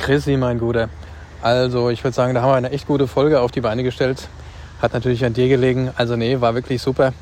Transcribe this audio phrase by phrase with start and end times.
[0.00, 0.88] Chrissy, mein Guter.
[1.42, 4.28] Also, ich würde sagen, da haben wir eine echt gute Folge auf die Beine gestellt.
[4.80, 5.90] Hat natürlich an dir gelegen.
[5.94, 7.12] Also, nee, war wirklich super.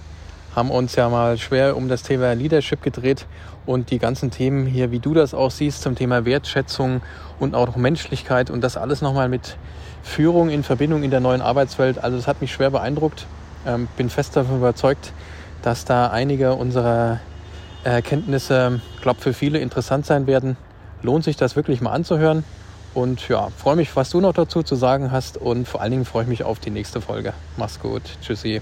[0.55, 3.27] Haben uns ja mal schwer um das Thema Leadership gedreht
[3.67, 7.03] und die ganzen Themen hier, wie du das auch siehst, zum Thema Wertschätzung
[7.41, 9.57] und auch Menschlichkeit und das alles nochmal mit
[10.05, 11.99] Führung in Verbindung in der neuen Arbeitswelt.
[11.99, 13.27] Also, das hat mich schwer beeindruckt.
[13.67, 15.13] Ähm, bin fest davon überzeugt,
[15.63, 17.19] dass da einige unserer
[17.83, 20.57] Erkenntnisse, glaube für viele interessant sein werden.
[21.03, 22.45] Lohnt sich das wirklich mal anzuhören.
[22.99, 25.37] Und ja, freue mich, was du noch dazu zu sagen hast.
[25.37, 27.33] Und vor allen Dingen freue ich mich auf die nächste Folge.
[27.57, 28.03] Mach's gut.
[28.21, 28.61] Tschüssi.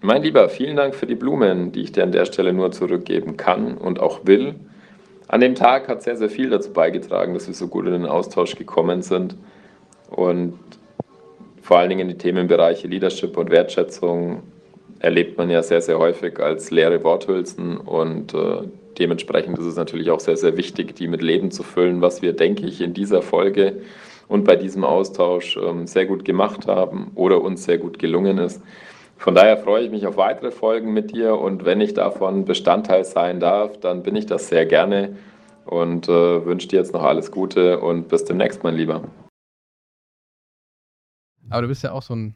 [0.00, 3.36] Mein Lieber, vielen Dank für die Blumen, die ich dir an der Stelle nur zurückgeben
[3.36, 4.54] kann und auch will.
[5.26, 8.06] An dem Tag hat sehr, sehr viel dazu beigetragen, dass wir so gut in den
[8.06, 9.34] Austausch gekommen sind.
[10.10, 10.56] Und
[11.60, 14.44] vor allen Dingen die Themenbereiche Leadership und Wertschätzung
[15.00, 18.68] erlebt man ja sehr, sehr häufig als leere Worthülsen und äh,
[18.98, 22.32] dementsprechend ist es natürlich auch sehr, sehr wichtig, die mit Leben zu füllen, was wir,
[22.32, 23.82] denke ich, in dieser Folge
[24.28, 28.60] und bei diesem Austausch ähm, sehr gut gemacht haben oder uns sehr gut gelungen ist.
[29.16, 33.04] Von daher freue ich mich auf weitere Folgen mit dir und wenn ich davon Bestandteil
[33.04, 35.16] sein darf, dann bin ich das sehr gerne
[35.64, 39.02] und äh, wünsche dir jetzt noch alles Gute und bis demnächst, mein Lieber.
[41.50, 42.34] Aber du bist ja auch so ein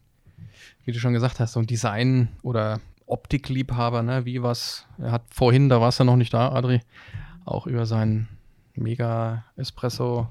[0.84, 2.80] wie du schon gesagt hast, so ein Design- oder
[3.12, 4.24] Optikliebhaber, ne?
[4.24, 6.80] Wie was, er hat vorhin, da warst du noch nicht da, Adri,
[7.44, 8.28] auch über sein
[8.74, 10.28] mega Espresso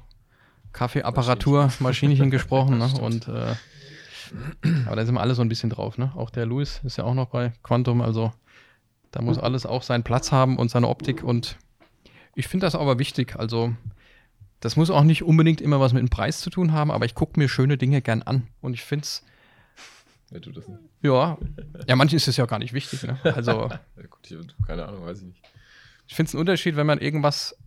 [0.74, 2.90] Kaffeeapparatur Maschinchen gesprochen, ne?
[3.00, 3.56] Und äh,
[4.86, 6.12] aber da sind wir alle so ein bisschen drauf, ne?
[6.16, 8.32] Auch der Louis ist ja auch noch bei Quantum, also
[9.12, 11.58] da muss alles auch seinen Platz haben und seine Optik und
[12.34, 13.74] ich finde das aber wichtig, also
[14.62, 17.14] das muss auch nicht unbedingt immer was mit dem Preis zu tun haben, aber ich
[17.14, 19.24] gucke mir schöne Dinge gern an und ich finde es
[20.32, 20.80] Wer tut das nicht?
[21.02, 21.38] Ja,
[21.88, 23.04] ja, manchen ist es ja gar nicht wichtig.
[23.04, 23.20] Ne?
[23.24, 25.42] Also, ja, gut, hier, keine Ahnung, weiß ich nicht.
[26.08, 27.58] Ich finde es einen Unterschied, wenn man irgendwas,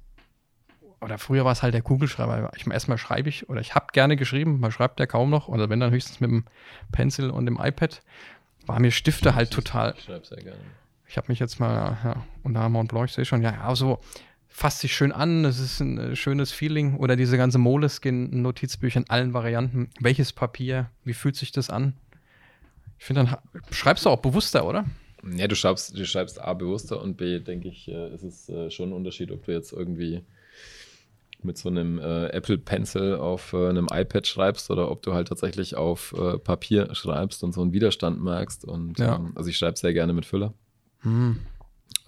[1.01, 2.51] oder früher war es halt der Kugelschreiber.
[2.57, 5.69] Ich erstmal schreibe ich, oder ich habe gerne geschrieben, man schreibt ja kaum noch, oder
[5.69, 6.45] wenn dann höchstens mit dem
[6.91, 8.03] Pencil und dem iPad,
[8.67, 9.95] war mir Stifte halt total.
[9.97, 10.61] Ich schreibe sehr gerne.
[11.07, 14.01] Ich habe mich jetzt mal, ja, unter Mont Blanc, ich sehe schon, ja, ja, so
[14.55, 16.97] fasst sich schön an, es ist ein äh, schönes Feeling.
[16.97, 19.91] Oder diese ganze Moleskin-Notizbücher in allen Varianten.
[19.99, 21.95] Welches Papier, wie fühlt sich das an?
[23.05, 23.37] Ich finde, dann
[23.71, 24.87] schreibst du auch bewusster, oder?
[25.37, 28.71] Ja, du schreibst, du schreibst A bewusster und B, denke ich, äh, ist es äh,
[28.71, 30.25] schon ein Unterschied, ob du jetzt irgendwie
[31.43, 35.29] mit so einem äh, Apple Pencil auf äh, einem iPad schreibst oder ob du halt
[35.29, 38.65] tatsächlich auf äh, Papier schreibst und so einen Widerstand merkst.
[38.65, 39.17] Und ja.
[39.17, 40.55] ähm, also ich schreibe sehr gerne mit Füller.
[41.01, 41.41] Hm.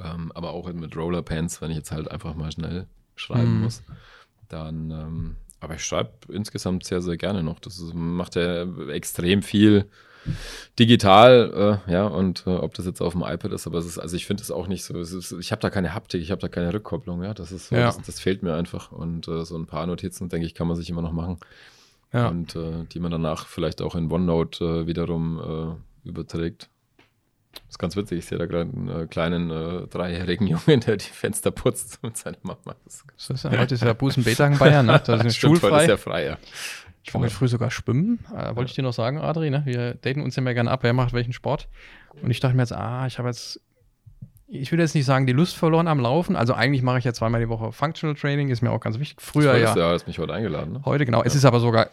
[0.02, 2.86] Ähm, aber auch mit Roller Pens, wenn ich jetzt halt einfach mal schnell
[3.16, 3.62] schreiben hm.
[3.64, 3.82] muss.
[4.48, 7.60] Dann, ähm, aber ich schreibe insgesamt sehr, sehr gerne noch.
[7.60, 9.90] Das ist, macht ja extrem viel
[10.78, 13.98] digital, äh, ja, und äh, ob das jetzt auf dem iPad ist, aber es ist,
[13.98, 16.40] also ich finde es auch nicht so, ist, ich habe da keine Haptik, ich habe
[16.40, 17.86] da keine Rückkopplung, ja, das ist so, ja.
[17.86, 20.76] das, das, fehlt mir einfach und äh, so ein paar Notizen, denke ich, kann man
[20.76, 21.38] sich immer noch machen
[22.12, 22.28] ja.
[22.28, 26.68] und äh, die man danach vielleicht auch in OneNote äh, wiederum äh, überträgt.
[27.52, 29.48] Das ist ganz witzig, ich sehe da gerade einen kleinen
[29.88, 32.76] dreijährigen Jungen, der die Fenster putzt mit seiner Mama.
[32.84, 35.00] Das ist, heute ist ja Busenbetag in Bayern, ne?
[35.06, 35.70] Das ist Stimmt, schulfrei.
[35.70, 36.38] Heute ist ja frei, ja.
[37.06, 38.18] Ich war heute früh sogar schwimmen.
[38.36, 39.62] Äh, wollte ich dir noch sagen, Adri, ne?
[39.64, 41.68] Wir daten uns ja immer gerne ab, wer macht welchen Sport.
[42.20, 43.60] Und ich dachte mir jetzt, ah, ich habe jetzt,
[44.48, 46.34] ich will jetzt nicht sagen, die Lust verloren am Laufen.
[46.34, 49.20] Also eigentlich mache ich ja zweimal die Woche Functional Training, ist mir auch ganz wichtig.
[49.20, 49.86] Früher das ja.
[49.86, 50.72] Ja, hast mich heute eingeladen.
[50.72, 50.82] Ne?
[50.84, 51.20] Heute, genau.
[51.20, 51.26] Ja.
[51.26, 51.90] Es ist aber sogar,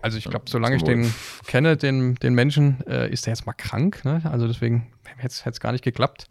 [0.00, 1.12] also ich glaube, solange ich den
[1.46, 4.02] kenne, den, den Menschen, äh, ist der jetzt mal krank.
[4.06, 4.22] Ne?
[4.24, 6.26] Also deswegen hätte es gar nicht geklappt.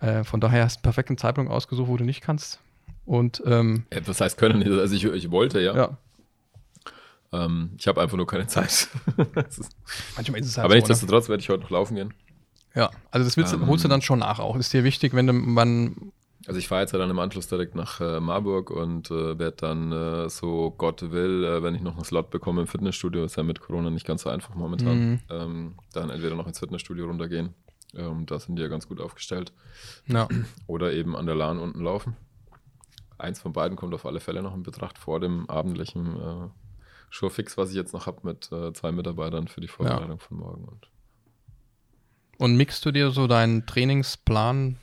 [0.00, 2.60] Äh, von daher hast du einen perfekten Zeitpunkt ausgesucht, wo du nicht kannst.
[3.06, 4.62] Und ähm, ja, was heißt können?
[4.62, 5.74] Also ich, ich wollte, ja.
[5.74, 5.98] ja.
[7.32, 8.88] Ähm, ich habe einfach nur keine Zeit.
[10.16, 11.28] Manchmal ist es halt Aber so, nichtsdestotrotz ne?
[11.30, 12.14] werde ich heute noch laufen gehen.
[12.74, 14.56] Ja, also das willst, ähm, holst du dann schon nach auch.
[14.56, 16.12] Ist dir wichtig, wenn du, man
[16.48, 19.56] also ich fahre jetzt ja dann im Anschluss direkt nach äh, Marburg und äh, werde
[19.58, 23.36] dann, äh, so Gott will, äh, wenn ich noch einen Slot bekomme im Fitnessstudio, ist
[23.36, 25.20] ja mit Corona nicht ganz so einfach momentan, mhm.
[25.28, 27.54] ähm, dann entweder noch ins Fitnessstudio runtergehen.
[27.94, 29.52] Ähm, da sind die ja ganz gut aufgestellt.
[30.06, 30.26] Ja.
[30.66, 32.16] Oder eben an der Lahn unten laufen.
[33.18, 36.50] Eins von beiden kommt auf alle Fälle noch in Betracht vor dem abendlichen
[37.08, 40.10] äh, schon fix, was ich jetzt noch habe mit äh, zwei Mitarbeitern für die Vorbereitung
[40.10, 40.16] ja.
[40.18, 40.64] von morgen.
[40.64, 40.88] Und,
[42.38, 44.78] und mixt du dir so deinen Trainingsplan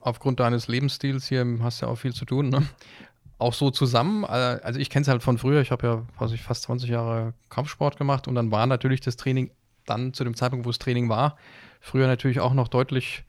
[0.00, 2.66] aufgrund deines Lebensstils hier, hast ja auch viel zu tun, ne?
[3.38, 4.24] auch so zusammen?
[4.24, 6.90] Äh, also ich kenne es halt von früher, ich habe ja weiß ich, fast 20
[6.90, 9.50] Jahre Kampfsport gemacht und dann war natürlich das Training
[9.86, 11.36] dann zu dem Zeitpunkt, wo es Training war,
[11.80, 13.24] früher natürlich auch noch deutlich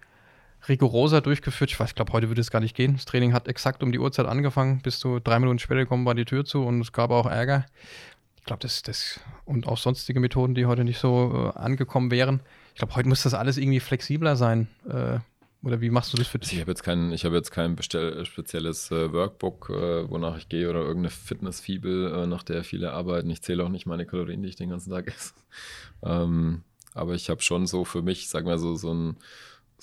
[0.67, 1.71] rigoroser durchgeführt.
[1.71, 2.93] Ich weiß, ich glaube, heute würde es gar nicht gehen.
[2.93, 4.81] Das Training hat exakt um die Uhrzeit angefangen.
[4.81, 7.65] Bis du drei Minuten später gekommen war die Tür zu und es gab auch Ärger.
[8.37, 12.41] Ich glaube, das, das und auch sonstige Methoden, die heute nicht so äh, angekommen wären.
[12.73, 14.67] Ich glaube, heute muss das alles irgendwie flexibler sein.
[14.89, 15.19] Äh,
[15.63, 16.49] Oder wie machst du das für dich?
[16.49, 20.37] Also ich habe jetzt kein, ich habe jetzt kein bestell, spezielles äh, Workbook, äh, wonach
[20.37, 23.29] ich gehe oder irgendeine Fitnessfibel, äh, nach der viele arbeiten.
[23.29, 25.33] Ich zähle auch nicht meine Kalorien, die ich den ganzen Tag esse.
[26.03, 29.17] ähm, aber ich habe schon so für mich, sag mal so, so ein,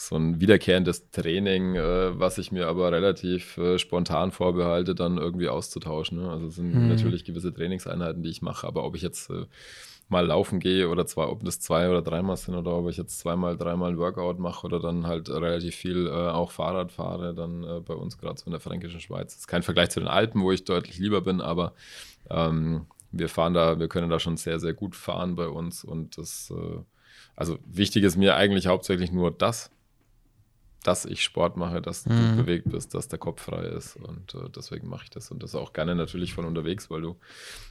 [0.01, 5.49] so ein wiederkehrendes Training, äh, was ich mir aber relativ äh, spontan vorbehalte, dann irgendwie
[5.49, 6.23] auszutauschen.
[6.23, 6.31] Ne?
[6.31, 6.89] Also es sind hm.
[6.89, 9.47] natürlich gewisse Trainingseinheiten, die ich mache, aber ob ich jetzt äh,
[10.09, 13.19] mal laufen gehe oder zwei, ob das zwei oder dreimal sind oder ob ich jetzt
[13.19, 17.65] zweimal, dreimal ein Workout mache oder dann halt relativ viel äh, auch Fahrrad fahre, dann
[17.65, 19.33] äh, bei uns gerade so in der Fränkischen Schweiz.
[19.33, 21.75] Das ist kein Vergleich zu den Alpen, wo ich deutlich lieber bin, aber
[22.31, 26.19] ähm, wir fahren da, wir können da schon sehr, sehr gut fahren bei uns und
[26.19, 26.79] das, äh,
[27.35, 29.71] also wichtig ist mir eigentlich hauptsächlich nur das,
[30.89, 32.37] dass ich Sport mache, dass mhm.
[32.37, 33.97] du bewegt bist, dass der Kopf frei ist.
[33.97, 35.31] Und äh, deswegen mache ich das.
[35.31, 37.17] Und das auch gerne natürlich von unterwegs, weil du,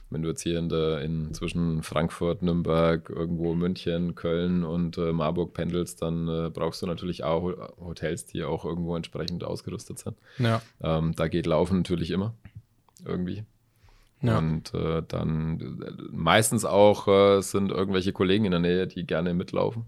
[0.08, 5.12] wenn du jetzt hier in der, in zwischen Frankfurt, Nürnberg, irgendwo München, Köln und äh,
[5.12, 7.42] Marburg pendelst, dann äh, brauchst du natürlich auch
[7.80, 10.16] Hotels, die auch irgendwo entsprechend ausgerüstet sind.
[10.38, 10.62] Ja.
[10.80, 12.34] Ähm, da geht Laufen natürlich immer.
[13.04, 13.42] Irgendwie.
[14.22, 14.38] Ja.
[14.38, 19.34] Und äh, dann äh, meistens auch äh, sind irgendwelche Kollegen in der Nähe, die gerne
[19.34, 19.86] mitlaufen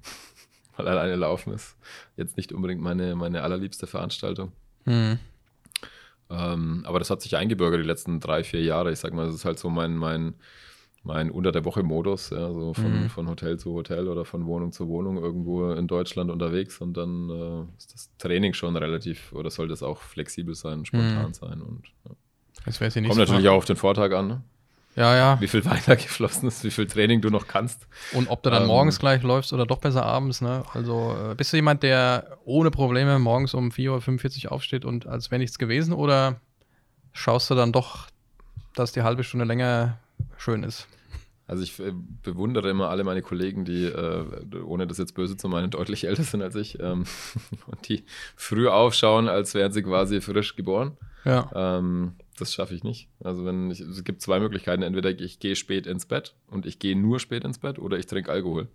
[0.80, 1.76] weil alleine laufen ist
[2.16, 4.52] jetzt nicht unbedingt meine, meine allerliebste Veranstaltung.
[4.86, 5.18] Mhm.
[6.30, 8.92] Ähm, aber das hat sich eingebürgert die letzten drei, vier Jahre.
[8.92, 10.34] Ich sag mal, das ist halt so mein, mein,
[11.02, 13.10] mein Unter der Woche-Modus, ja, so von, mhm.
[13.10, 17.30] von Hotel zu Hotel oder von Wohnung zu Wohnung irgendwo in Deutschland unterwegs und dann
[17.30, 21.34] äh, ist das Training schon relativ oder soll das auch flexibel sein, spontan mhm.
[21.34, 22.14] sein und ja.
[22.66, 24.28] Das Kommt natürlich auch auf den Vortag an.
[24.28, 24.42] Ne?
[24.96, 25.40] Ja, ja.
[25.40, 27.86] Wie viel weiter geflossen ist, wie viel Training du noch kannst.
[28.12, 30.64] Und ob du dann ähm, morgens gleich läufst oder doch besser abends, ne?
[30.74, 35.30] Also äh, bist du jemand, der ohne Probleme morgens um 4.45 Uhr aufsteht und als
[35.30, 36.40] wäre nichts gewesen oder
[37.12, 38.08] schaust du dann doch,
[38.74, 39.98] dass die halbe Stunde länger
[40.36, 40.88] schön ist?
[41.46, 41.92] Also ich äh,
[42.22, 44.24] bewundere immer alle meine Kollegen, die, äh,
[44.64, 47.04] ohne das jetzt böse zu meinen, deutlich älter sind als ich ähm,
[47.66, 48.04] und die
[48.36, 50.96] früh aufschauen, als wären sie quasi frisch geboren.
[51.24, 51.50] Ja.
[51.54, 53.08] Ähm, das schaffe ich nicht.
[53.22, 54.82] Also wenn ich, es gibt zwei Möglichkeiten.
[54.82, 58.06] Entweder ich gehe spät ins Bett und ich gehe nur spät ins Bett oder ich
[58.06, 58.68] trinke Alkohol.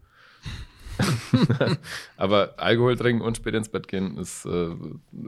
[2.17, 4.69] Aber Alkohol trinken und spät ins Bett gehen ist, äh,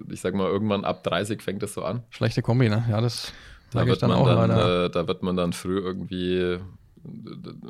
[0.09, 2.03] ich sag mal, irgendwann ab 30 fängt das so an.
[2.09, 2.85] Schlechte Kombi, ne?
[2.89, 3.33] Ja, das
[3.71, 6.59] da wird, dann dann, äh, da wird man dann früh irgendwie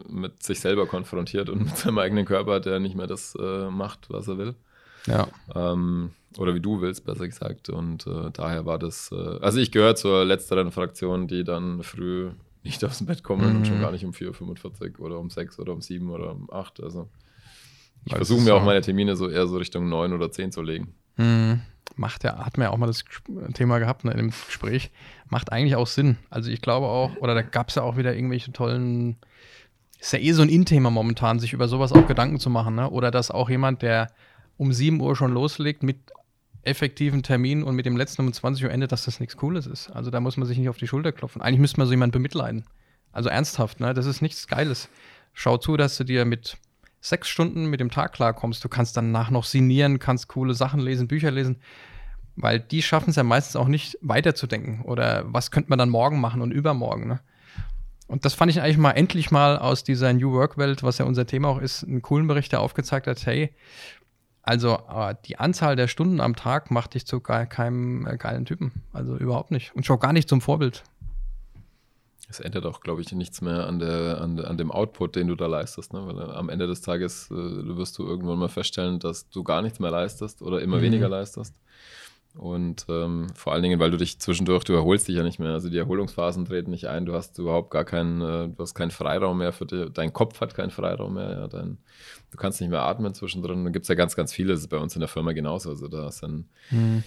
[0.10, 4.10] mit sich selber konfrontiert und mit seinem eigenen Körper, der nicht mehr das äh, macht,
[4.10, 4.56] was er will.
[5.08, 5.28] Ja.
[5.56, 7.70] Ähm, oder wie du willst, besser gesagt.
[7.70, 12.30] Und äh, daher war das, äh, also ich gehöre zur letzteren Fraktion, die dann früh
[12.64, 13.56] nicht dem Bett kommen mhm.
[13.58, 16.50] und schon gar nicht um 4.45 Uhr oder um 6 oder um 7 oder um
[16.52, 16.84] 8.
[16.84, 17.10] Also
[18.06, 20.94] ich versuche mir auch meine Termine so eher so Richtung 9 oder 10 zu legen.
[21.18, 21.62] Mhm.
[21.96, 23.04] Macht ja, hat mir ja auch mal das
[23.54, 24.92] Thema gehabt ne, in dem Gespräch.
[25.30, 26.18] Macht eigentlich auch Sinn.
[26.30, 29.18] Also ich glaube auch, oder da gab es ja auch wieder irgendwelche tollen,
[30.00, 32.90] ist ja eh so ein In-Thema momentan, sich über sowas auch Gedanken zu machen, ne?
[32.90, 34.12] Oder dass auch jemand, der
[34.58, 35.98] um 7 Uhr schon loslegt mit
[36.64, 39.90] effektiven Termin und mit dem letzten um 20 Uhr endet, dass das nichts Cooles ist.
[39.90, 41.42] Also da muss man sich nicht auf die Schulter klopfen.
[41.42, 42.66] Eigentlich müsste man so jemanden bemitleiden.
[43.12, 43.94] Also ernsthaft, ne?
[43.94, 44.90] Das ist nichts Geiles.
[45.34, 46.58] Schau zu, dass du dir mit
[47.00, 48.64] sechs Stunden mit dem Tag klarkommst.
[48.64, 51.58] Du kannst danach noch sinieren, kannst coole Sachen lesen, Bücher lesen.
[52.36, 54.82] Weil die schaffen es ja meistens auch nicht weiterzudenken.
[54.82, 57.20] Oder was könnte man dann morgen machen und übermorgen, ne?
[58.08, 61.26] Und das fand ich eigentlich mal endlich mal aus dieser New Work-Welt, was ja unser
[61.26, 63.54] Thema auch ist, einen coolen Bericht, der aufgezeigt hat, hey,
[64.48, 68.46] also äh, die Anzahl der Stunden am Tag macht dich zu gar keinem äh, geilen
[68.46, 68.72] Typen.
[68.94, 69.76] Also überhaupt nicht.
[69.76, 70.84] Und schon gar nicht zum Vorbild.
[72.30, 75.36] Es ändert auch, glaube ich, nichts mehr an, der, an, an dem Output, den du
[75.36, 75.92] da leistest.
[75.92, 76.08] Ne?
[76.08, 79.62] Weil äh, am Ende des Tages äh, wirst du irgendwann mal feststellen, dass du gar
[79.62, 80.84] nichts mehr leistest oder immer mhm.
[80.84, 81.54] weniger leistest.
[82.38, 85.52] Und ähm, vor allen Dingen, weil du dich zwischendurch, du erholst dich ja nicht mehr.
[85.52, 88.92] Also die Erholungsphasen treten nicht ein, du hast überhaupt gar keinen, äh, du hast keinen
[88.92, 91.80] Freiraum mehr für dich, dein Kopf hat keinen Freiraum mehr, ja, dein,
[92.30, 93.66] du kannst nicht mehr atmen zwischendrin.
[93.66, 95.72] Da gibt es ja ganz, ganz viele, das ist bei uns in der Firma genauso.
[95.72, 97.04] Also da sind, mhm.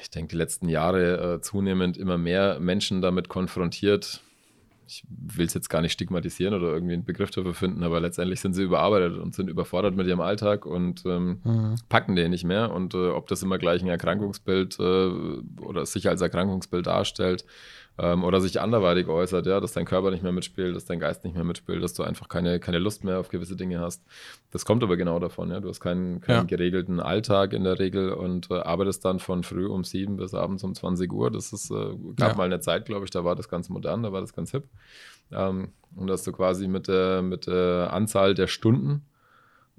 [0.00, 4.22] ich denke, die letzten Jahre äh, zunehmend immer mehr Menschen damit konfrontiert,
[4.88, 8.40] ich will es jetzt gar nicht stigmatisieren oder irgendwie einen Begriff dafür finden, aber letztendlich
[8.40, 11.74] sind sie überarbeitet und sind überfordert mit ihrem Alltag und ähm, mhm.
[11.88, 12.72] packen den nicht mehr.
[12.72, 15.10] Und äh, ob das immer gleich ein Erkrankungsbild äh,
[15.60, 17.44] oder sich als Erkrankungsbild darstellt,
[17.98, 21.24] ähm, oder sich anderweitig äußert, ja, dass dein Körper nicht mehr mitspielt, dass dein Geist
[21.24, 24.04] nicht mehr mitspielt, dass du einfach keine, keine Lust mehr auf gewisse Dinge hast.
[24.50, 25.60] Das kommt aber genau davon, ja.
[25.60, 26.56] Du hast keinen, keinen ja.
[26.56, 30.62] geregelten Alltag in der Regel und äh, arbeitest dann von früh um sieben bis abends
[30.62, 31.30] um 20 Uhr.
[31.30, 32.34] Das ist, äh, gab ja.
[32.36, 34.64] mal eine Zeit, glaube ich, da war das ganz modern, da war das ganz hip.
[35.32, 39.04] Ähm, und dass du quasi mit der, mit der Anzahl der Stunden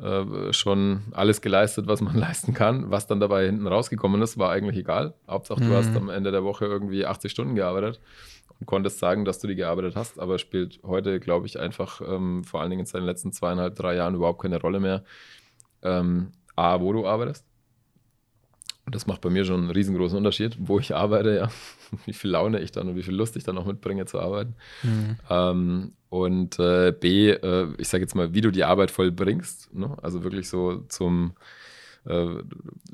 [0.01, 2.89] äh, schon alles geleistet, was man leisten kann.
[2.89, 5.13] Was dann dabei hinten rausgekommen ist, war eigentlich egal.
[5.27, 5.73] Hauptsache, du mhm.
[5.73, 7.99] hast am Ende der Woche irgendwie 80 Stunden gearbeitet
[8.59, 12.43] und konntest sagen, dass du die gearbeitet hast, aber spielt heute, glaube ich, einfach ähm,
[12.43, 15.03] vor allen Dingen in seinen letzten zweieinhalb, drei Jahren überhaupt keine Rolle mehr.
[15.81, 17.45] Ähm, A, wo du arbeitest
[18.85, 21.49] Und das macht bei mir schon einen riesengroßen Unterschied, wo ich arbeite, ja,
[22.05, 24.55] wie viel Laune ich dann und wie viel Lust ich dann auch mitbringe zu arbeiten.
[24.83, 25.17] Mhm.
[25.29, 29.73] Ähm, und äh, B, äh, ich sage jetzt mal, wie du die Arbeit vollbringst.
[29.73, 29.95] Ne?
[30.01, 31.33] Also wirklich so zum,
[32.05, 32.27] äh,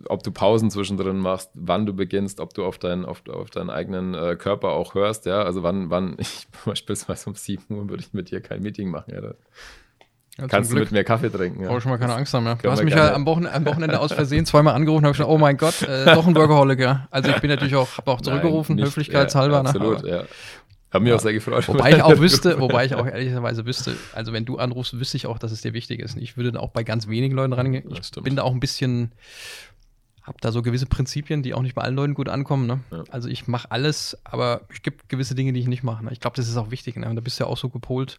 [0.07, 3.69] ob du Pausen zwischendrin machst, wann du beginnst, ob du auf, dein, auf, auf deinen
[3.69, 5.25] eigenen äh, Körper auch hörst.
[5.25, 8.89] Ja, also wann, wann ich beispielsweise um 7 Uhr würde ich mit dir kein Meeting
[8.89, 9.13] machen.
[9.13, 9.33] Ja,
[10.37, 11.61] ja, Kannst du mit mir Kaffee trinken?
[11.63, 11.69] Ja.
[11.69, 12.45] Brauche schon mal keine Angst haben.
[12.45, 12.55] Ja.
[12.55, 15.29] Du hast mich ja am Wochenende, am Wochenende aus Versehen zweimal angerufen und habe gesagt,
[15.29, 16.85] oh mein Gott, äh, doch ein Workaholic.
[17.09, 19.55] Also ich bin natürlich auch, habe auch zurückgerufen, Nein, nicht, höflichkeitshalber.
[19.55, 20.09] Ja, absolut, ne?
[20.09, 20.23] ja.
[20.95, 21.17] Haben mich ja.
[21.17, 21.67] auch sehr gefreut.
[21.67, 25.27] Wobei ich auch wüsste, wobei ich auch ehrlicherweise wüsste, also wenn du anrufst, wüsste ich
[25.27, 26.17] auch, dass es dir wichtig ist.
[26.17, 27.83] Ich würde da auch bei ganz wenigen Leuten rangehen.
[27.91, 29.11] Ich bin da auch ein bisschen,
[30.23, 32.65] habe da so gewisse Prinzipien, die auch nicht bei allen Leuten gut ankommen.
[32.65, 32.79] Ne?
[32.91, 33.03] Ja.
[33.09, 36.05] Also ich mache alles, aber es gibt gewisse Dinge, die ich nicht mache.
[36.05, 36.11] Ne?
[36.13, 36.95] Ich glaube, das ist auch wichtig.
[36.95, 37.09] Ne?
[37.09, 38.17] Und da bist du ja auch so gepolt,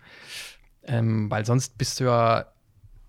[0.85, 2.47] ähm, weil sonst bist du ja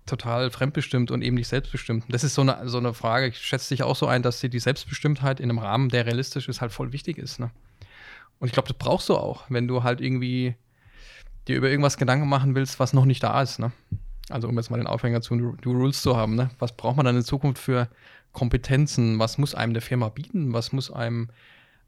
[0.06, 2.04] total fremdbestimmt und eben nicht selbstbestimmt.
[2.08, 3.26] Das ist so eine, so eine Frage.
[3.26, 6.48] Ich schätze dich auch so ein, dass dir die Selbstbestimmtheit in einem Rahmen, der realistisch
[6.48, 7.38] ist, halt voll wichtig ist.
[7.38, 7.50] Ne?
[8.40, 10.54] Und ich glaube, das brauchst du auch, wenn du halt irgendwie
[11.48, 13.58] dir über irgendwas Gedanken machen willst, was noch nicht da ist.
[13.58, 13.72] Ne?
[14.28, 16.36] Also um jetzt mal den Aufhänger zu Do Rules zu haben.
[16.36, 16.50] Ne?
[16.58, 17.88] Was braucht man dann in Zukunft für
[18.32, 19.18] Kompetenzen?
[19.18, 20.52] Was muss einem der Firma bieten?
[20.52, 21.30] Was muss einem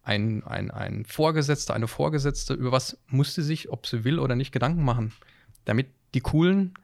[0.03, 4.35] ein, ein, ein Vorgesetzter, eine Vorgesetzte, über was muss sie sich, ob sie will oder
[4.35, 5.13] nicht, Gedanken machen?
[5.67, 6.75] Damit die Coolen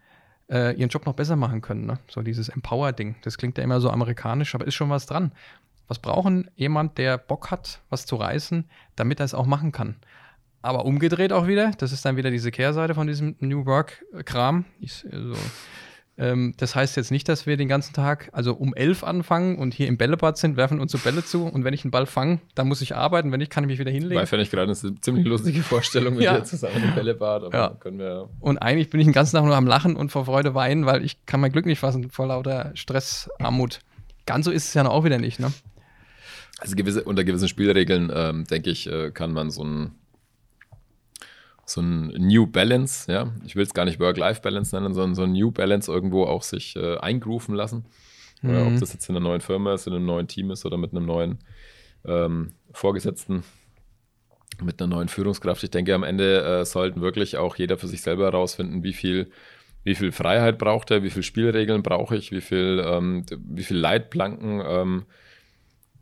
[0.50, 1.86] äh, ihren Job noch besser machen können.
[1.86, 1.98] Ne?
[2.08, 3.16] So dieses Empower-Ding.
[3.22, 5.32] Das klingt ja immer so amerikanisch, aber ist schon was dran.
[5.88, 8.64] Was brauchen jemand, der Bock hat, was zu reißen,
[8.96, 9.96] damit er es auch machen kann?
[10.62, 14.64] Aber umgedreht auch wieder, das ist dann wieder diese Kehrseite von diesem New Work-Kram.
[15.12, 15.34] Also,
[16.18, 19.74] ähm, das heißt jetzt nicht, dass wir den ganzen Tag, also um elf anfangen und
[19.74, 22.40] hier im Bällebad sind, werfen uns so Bälle zu und wenn ich einen Ball fange,
[22.54, 24.18] dann muss ich arbeiten, wenn nicht, kann ich mich wieder hinlegen.
[24.18, 26.38] Weil fände ich gerade eine ziemlich lustige Vorstellung mit ja.
[26.38, 27.68] dir zusammen im Bällebad, aber ja.
[27.78, 28.30] können wir.
[28.40, 31.04] Und eigentlich bin ich den ganzen Tag nur am Lachen und vor Freude weinen, weil
[31.04, 33.80] ich kann mein Glück nicht fassen vor lauter Stress, Armut.
[34.24, 35.52] Ganz so ist es ja auch wieder nicht, ne?
[36.58, 39.92] Also gewisse, unter gewissen Spielregeln, ähm, denke ich, äh, kann man so ein
[41.68, 45.32] so ein New Balance, ja, ich will es gar nicht Work-Life-Balance nennen, sondern so ein
[45.32, 47.86] New Balance irgendwo auch sich äh, eingrooven lassen.
[48.40, 48.50] Mhm.
[48.50, 50.76] Oder ob das jetzt in einer neuen Firma ist, in einem neuen Team ist oder
[50.76, 51.38] mit einem neuen
[52.04, 53.42] ähm, Vorgesetzten,
[54.62, 55.62] mit einer neuen Führungskraft.
[55.64, 59.30] Ich denke, am Ende äh, sollten wirklich auch jeder für sich selber herausfinden, wie viel,
[59.82, 63.76] wie viel Freiheit braucht er, wie viel Spielregeln brauche ich, wie viel, ähm, wie viel
[63.76, 65.06] Leitplanken ähm,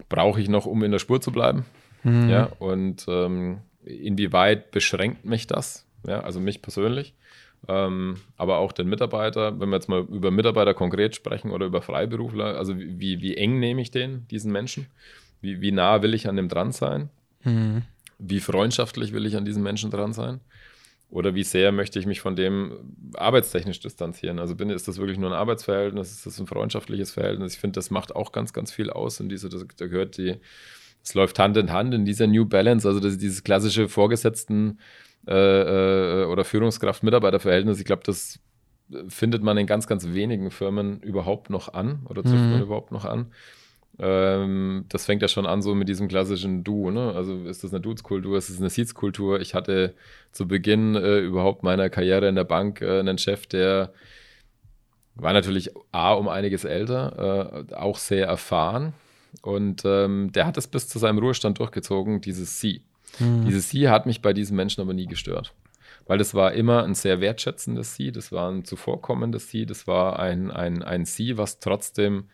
[0.08, 1.64] brauche ich noch, um in der Spur zu bleiben.
[2.02, 2.28] Mhm.
[2.28, 5.86] Ja, und ähm, inwieweit beschränkt mich das?
[6.06, 7.14] Ja, also mich persönlich,
[7.68, 9.58] ähm, aber auch den Mitarbeiter.
[9.58, 13.58] Wenn wir jetzt mal über Mitarbeiter konkret sprechen oder über Freiberufler, also wie, wie eng
[13.58, 14.86] nehme ich den, diesen Menschen?
[15.40, 17.08] Wie, wie nah will ich an dem dran sein?
[17.42, 17.82] Mhm.
[18.18, 20.40] Wie freundschaftlich will ich an diesen Menschen dran sein?
[21.14, 24.40] Oder wie sehr möchte ich mich von dem arbeitstechnisch distanzieren?
[24.40, 26.11] Also bin, ist das wirklich nur ein Arbeitsverhältnis?
[26.11, 27.54] Ist das ein freundschaftliches Verhältnis?
[27.54, 29.21] Ich finde, das macht auch ganz, ganz viel aus.
[29.21, 30.40] In diese, da gehört die,
[31.04, 34.78] es läuft Hand in Hand in dieser New Balance, also das, dieses klassische Vorgesetzten-
[35.28, 37.78] äh, äh, oder Führungskraft-Mitarbeiter-Verhältnis.
[37.78, 38.40] Ich glaube, das
[39.06, 42.50] findet man in ganz, ganz wenigen Firmen überhaupt noch an oder trifft mhm.
[42.50, 43.33] man überhaupt noch an.
[43.98, 46.90] Ähm, das fängt ja schon an so mit diesem klassischen Du.
[46.90, 47.12] Ne?
[47.14, 49.40] Also ist das eine Dudes-Kultur, ist das eine Seeds-Kultur?
[49.40, 49.94] Ich hatte
[50.32, 53.92] zu Beginn äh, überhaupt meiner Karriere in der Bank äh, einen Chef, der
[55.14, 58.94] war natürlich A, um einiges älter, äh, auch sehr erfahren
[59.42, 62.82] und ähm, der hat es bis zu seinem Ruhestand durchgezogen, dieses Sie.
[63.18, 63.44] Mhm.
[63.46, 65.54] Dieses Sie hat mich bei diesen Menschen aber nie gestört.
[66.06, 70.18] Weil das war immer ein sehr wertschätzendes Sie, das war ein zuvorkommendes Sie, das war
[70.18, 72.24] ein, ein, ein Sie, was trotzdem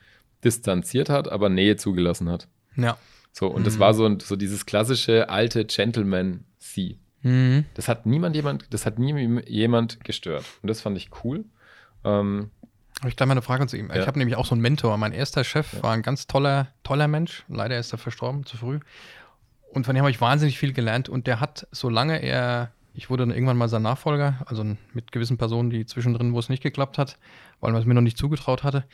[0.44, 2.48] distanziert hat, aber Nähe zugelassen hat.
[2.76, 2.96] Ja.
[3.32, 3.64] So, und mhm.
[3.64, 6.98] das war so, so dieses klassische alte Gentleman-Sie.
[7.22, 7.64] Mhm.
[7.74, 10.44] Das hat niemand jemand, das hat nie jemand gestört.
[10.62, 11.44] Und das fand ich cool.
[12.04, 12.50] Ähm,
[13.00, 13.88] habe ich gleich mal eine Frage zu ihm.
[13.88, 14.00] Ja.
[14.00, 14.96] Ich habe nämlich auch so einen Mentor.
[14.98, 15.82] Mein erster Chef ja.
[15.82, 17.44] war ein ganz toller, toller Mensch.
[17.48, 18.80] Leider ist er verstorben, zu früh.
[19.72, 21.08] Und von dem habe ich wahnsinnig viel gelernt.
[21.08, 25.38] Und der hat, solange er, ich wurde dann irgendwann mal sein Nachfolger, also mit gewissen
[25.38, 27.18] Personen, die zwischendrin, wo es nicht geklappt hat,
[27.60, 28.84] weil man es mir noch nicht zugetraut hatte.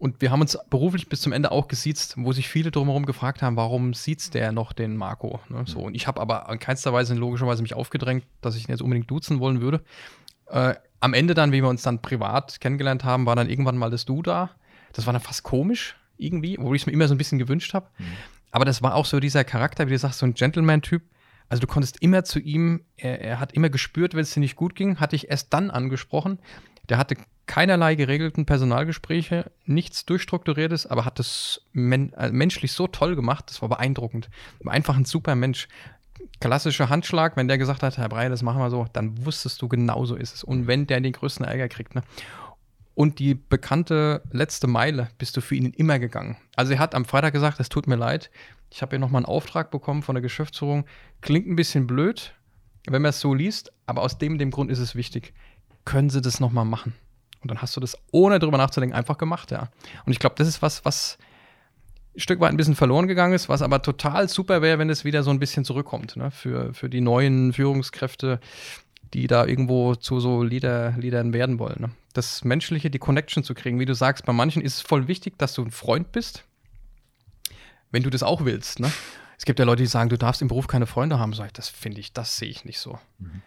[0.00, 3.42] Und wir haben uns beruflich bis zum Ende auch gesiezt, wo sich viele drumherum gefragt
[3.42, 5.40] haben, warum sieht der noch den Marco?
[5.50, 5.64] Ne?
[5.66, 8.80] So, und ich habe aber in keinster Weise logischerweise mich aufgedrängt, dass ich ihn jetzt
[8.80, 9.82] unbedingt duzen wollen würde.
[10.46, 13.90] Äh, am Ende dann, wie wir uns dann privat kennengelernt haben, war dann irgendwann mal
[13.90, 14.48] das Du da.
[14.94, 17.74] Das war dann fast komisch irgendwie, wo ich es mir immer so ein bisschen gewünscht
[17.74, 17.86] habe.
[17.98, 18.04] Mhm.
[18.52, 21.02] Aber das war auch so dieser Charakter, wie du sagst, so ein Gentleman-Typ.
[21.50, 24.56] Also du konntest immer zu ihm, er, er hat immer gespürt, wenn es dir nicht
[24.56, 26.38] gut ging, hatte ich erst dann angesprochen.
[26.90, 27.16] Der hatte
[27.46, 33.62] keinerlei geregelten Personalgespräche, nichts durchstrukturiertes, aber hat das men äh, menschlich so toll gemacht, das
[33.62, 34.28] war beeindruckend.
[34.66, 35.68] Einfach ein super Mensch
[36.40, 39.68] klassischer Handschlag, wenn der gesagt hat, Herr Brey, das machen wir so, dann wusstest du,
[39.68, 40.44] genau so ist es.
[40.44, 42.02] Und wenn der den größten Ärger kriegt, ne?
[42.94, 46.36] und die bekannte letzte Meile bist du für ihn immer gegangen.
[46.56, 48.30] Also er hat am Freitag gesagt, es tut mir leid,
[48.70, 50.84] ich habe hier nochmal einen Auftrag bekommen von der Geschäftsführung.
[51.20, 52.34] Klingt ein bisschen blöd,
[52.86, 55.32] wenn man es so liest, aber aus dem, dem Grund ist es wichtig.
[55.90, 56.94] Können Sie das nochmal machen?
[57.42, 59.70] Und dann hast du das, ohne drüber nachzudenken, einfach gemacht, ja.
[60.06, 61.18] Und ich glaube, das ist was, was
[62.14, 65.04] ein Stück weit ein bisschen verloren gegangen ist, was aber total super wäre, wenn es
[65.04, 66.30] wieder so ein bisschen zurückkommt, ne?
[66.30, 68.38] für, für die neuen Führungskräfte,
[69.12, 71.80] die da irgendwo zu so Leader, Leadern werden wollen.
[71.80, 71.90] Ne?
[72.12, 73.80] Das Menschliche, die Connection zu kriegen.
[73.80, 76.44] Wie du sagst, bei manchen ist es voll wichtig, dass du ein Freund bist,
[77.90, 78.78] wenn du das auch willst.
[78.78, 78.92] Ne?
[79.36, 81.32] Es gibt ja Leute, die sagen, du darfst im Beruf keine Freunde haben.
[81.32, 83.00] Sag ich, das finde ich, das sehe ich nicht so.
[83.18, 83.42] Mhm.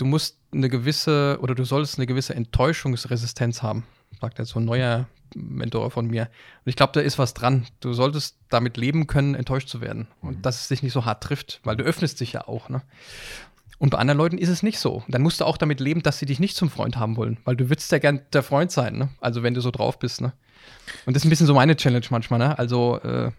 [0.00, 3.84] Du musst eine gewisse oder du solltest eine gewisse Enttäuschungsresistenz haben,
[4.18, 6.22] sagt jetzt so ein neuer Mentor von mir.
[6.22, 7.66] Und ich glaube, da ist was dran.
[7.80, 10.08] Du solltest damit leben können, enttäuscht zu werden.
[10.22, 10.42] Und mhm.
[10.42, 12.70] dass es dich nicht so hart trifft, weil du öffnest dich ja auch.
[12.70, 12.80] Ne?
[13.76, 15.04] Und bei anderen Leuten ist es nicht so.
[15.06, 17.56] Dann musst du auch damit leben, dass sie dich nicht zum Freund haben wollen, weil
[17.56, 19.10] du willst ja gern der Freund sein, ne?
[19.20, 20.32] Also wenn du so drauf bist, ne?
[21.04, 22.58] Und das ist ein bisschen so meine Challenge manchmal, ne?
[22.58, 23.32] Also äh,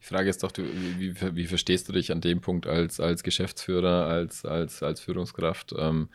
[0.00, 0.62] die Frage ist doch, du,
[0.98, 5.74] wie, wie, verstehst du dich an dem Punkt als, als Geschäftsführer, als, als, als Führungskraft?
[5.76, 6.08] Ähm,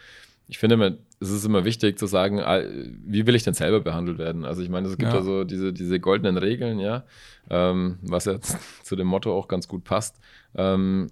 [0.48, 2.38] ich finde, immer, es ist immer wichtig zu sagen,
[3.06, 4.46] wie will ich denn selber behandelt werden?
[4.46, 7.06] Also ich meine, es gibt ja, so diese, diese goldenen Regeln, ja,
[7.50, 8.40] ähm, was ja
[8.84, 10.20] zu dem Motto auch ganz gut passt.
[10.56, 11.10] Ähm,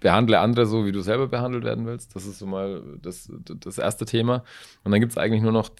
[0.00, 2.16] behandle andere so, wie du selber behandelt werden willst.
[2.16, 3.30] Das ist so mal das,
[3.60, 4.42] das erste Thema.
[4.84, 5.70] Und dann gibt es eigentlich nur noch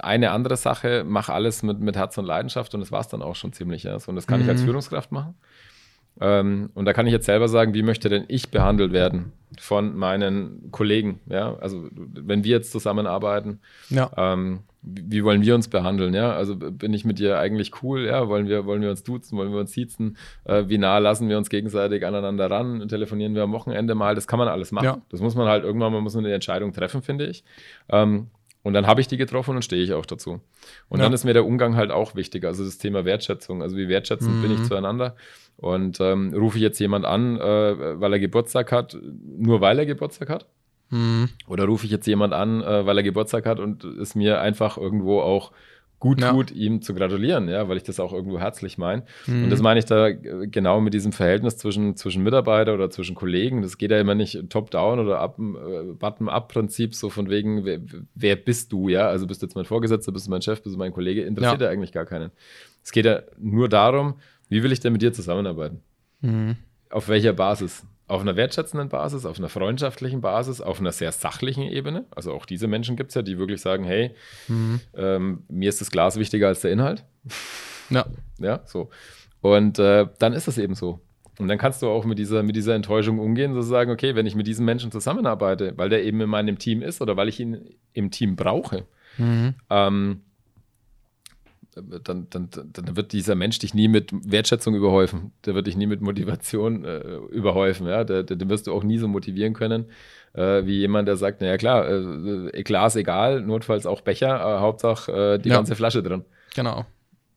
[0.00, 3.22] eine andere Sache, mach alles mit, mit Herz und Leidenschaft und das war es dann
[3.22, 3.82] auch schon ziemlich.
[3.82, 3.96] Ja.
[4.06, 4.44] Und das kann mhm.
[4.44, 4.66] ich als mhm.
[4.66, 5.34] Führungskraft machen.
[6.20, 9.94] Ähm, und da kann ich jetzt selber sagen, wie möchte denn ich behandelt werden von
[9.96, 11.20] meinen Kollegen?
[11.26, 14.10] Ja, also wenn wir jetzt zusammenarbeiten, ja.
[14.16, 16.14] ähm, wie wollen wir uns behandeln?
[16.14, 18.06] Ja, also bin ich mit dir eigentlich cool?
[18.06, 19.36] Ja, wollen wir, wollen wir uns duzen?
[19.36, 20.16] Wollen wir uns siezen?
[20.44, 22.88] Äh, wie nah lassen wir uns gegenseitig aneinander ran?
[22.88, 24.14] Telefonieren wir am Wochenende mal?
[24.14, 24.84] Das kann man alles machen.
[24.84, 25.02] Ja.
[25.10, 27.44] Das muss man halt irgendwann mal muss eine Entscheidung treffen, finde ich.
[27.88, 28.28] Ähm,
[28.66, 30.40] und dann habe ich die getroffen und stehe ich auch dazu.
[30.88, 31.04] Und ja.
[31.04, 32.44] dann ist mir der Umgang halt auch wichtig.
[32.44, 33.62] Also das Thema Wertschätzung.
[33.62, 34.42] Also wie wertschätzend mhm.
[34.42, 34.64] bin ich mhm.
[34.64, 35.14] zueinander?
[35.56, 38.98] Und ähm, rufe ich jetzt jemand an, äh, weil er Geburtstag hat,
[39.38, 40.46] nur weil er Geburtstag hat?
[40.90, 41.28] Mhm.
[41.46, 44.76] Oder rufe ich jetzt jemand an, äh, weil er Geburtstag hat und es mir einfach
[44.78, 45.52] irgendwo auch
[46.06, 46.30] gut ja.
[46.30, 49.02] tut, ihm zu gratulieren, ja, weil ich das auch irgendwo herzlich meine.
[49.26, 49.44] Mhm.
[49.44, 53.16] Und das meine ich da äh, genau mit diesem Verhältnis zwischen, zwischen Mitarbeiter oder zwischen
[53.16, 53.62] Kollegen.
[53.62, 57.80] Das geht ja immer nicht top-down oder äh, bottom-up-Prinzip, so von wegen, wer,
[58.14, 59.08] wer, bist du, ja?
[59.08, 61.60] Also bist du jetzt mein Vorgesetzter, bist du mein Chef, bist du mein Kollege, interessiert
[61.60, 62.30] ja, ja eigentlich gar keinen.
[62.84, 64.14] Es geht ja nur darum,
[64.48, 65.80] wie will ich denn mit dir zusammenarbeiten?
[66.20, 66.56] Mhm.
[66.90, 67.84] Auf welcher Basis?
[68.08, 72.04] Auf einer wertschätzenden Basis, auf einer freundschaftlichen Basis, auf einer sehr sachlichen Ebene.
[72.14, 74.14] Also auch diese Menschen gibt es ja, die wirklich sagen, hey,
[74.46, 74.80] mhm.
[74.94, 77.04] ähm, mir ist das Glas wichtiger als der Inhalt.
[77.90, 78.06] Ja.
[78.38, 78.90] Ja, so.
[79.40, 81.00] Und äh, dann ist es eben so.
[81.38, 84.26] Und dann kannst du auch mit dieser, mit dieser Enttäuschung umgehen, so sagen, okay, wenn
[84.26, 87.40] ich mit diesem Menschen zusammenarbeite, weil der eben in meinem Team ist oder weil ich
[87.40, 88.86] ihn im Team brauche,
[89.18, 89.54] mhm.
[89.68, 90.22] ähm,
[91.76, 95.32] dann, dann, dann wird dieser Mensch dich nie mit Wertschätzung überhäufen.
[95.44, 97.86] Der wird dich nie mit Motivation äh, überhäufen.
[97.86, 98.04] Ja?
[98.04, 99.86] Der, den wirst du auch nie so motivieren können,
[100.32, 105.34] äh, wie jemand, der sagt, naja klar, äh, Glas egal, notfalls auch Becher, äh, Hauptsache
[105.34, 105.56] äh, die ja.
[105.56, 106.24] ganze Flasche drin.
[106.54, 106.86] Genau.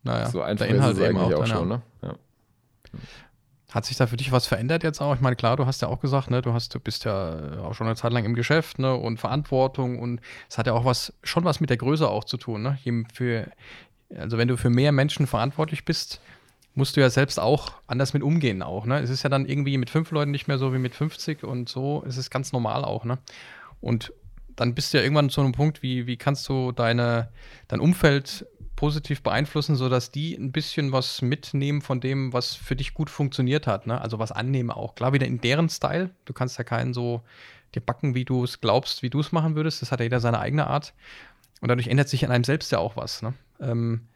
[0.04, 1.68] Naja, so einfach der Inhalt ist es eigentlich auch, auch schon.
[1.68, 1.82] Ne?
[2.02, 2.16] Ja.
[3.72, 5.14] Hat sich da für dich was verändert jetzt auch?
[5.14, 7.76] Ich meine, klar, du hast ja auch gesagt, ne, du hast, du bist ja auch
[7.76, 11.14] schon eine Zeit lang im Geschäft, ne, und Verantwortung und es hat ja auch was,
[11.24, 12.80] schon was mit der Größe auch zu tun, ne?
[13.14, 13.48] Für,
[14.16, 16.22] also wenn du für mehr Menschen verantwortlich bist,
[16.76, 18.86] musst du ja selbst auch anders mit umgehen auch.
[18.86, 19.00] Ne?
[19.00, 21.70] Es ist ja dann irgendwie mit fünf Leuten nicht mehr so wie mit 50 und
[21.70, 23.06] so ist es ganz normal auch.
[23.06, 23.18] Ne?
[23.82, 24.14] Und
[24.56, 27.30] dann bist du ja irgendwann zu einem Punkt, wie, wie kannst du deine,
[27.68, 28.46] dein Umfeld
[28.76, 33.68] positiv beeinflussen, sodass die ein bisschen was mitnehmen von dem, was für dich gut funktioniert
[33.68, 33.88] hat.
[33.88, 34.00] Ne?
[34.00, 34.96] Also was annehmen auch.
[34.96, 36.12] Klar, wieder in deren Style.
[36.26, 37.22] Du kannst ja keinen so
[37.76, 39.82] dir backen, wie du es glaubst, wie du es machen würdest.
[39.82, 40.94] Das hat ja jeder seine eigene Art.
[41.62, 43.22] Und dadurch ändert sich an einem selbst ja auch was.
[43.22, 43.34] Ne?
[43.60, 44.08] Ähm,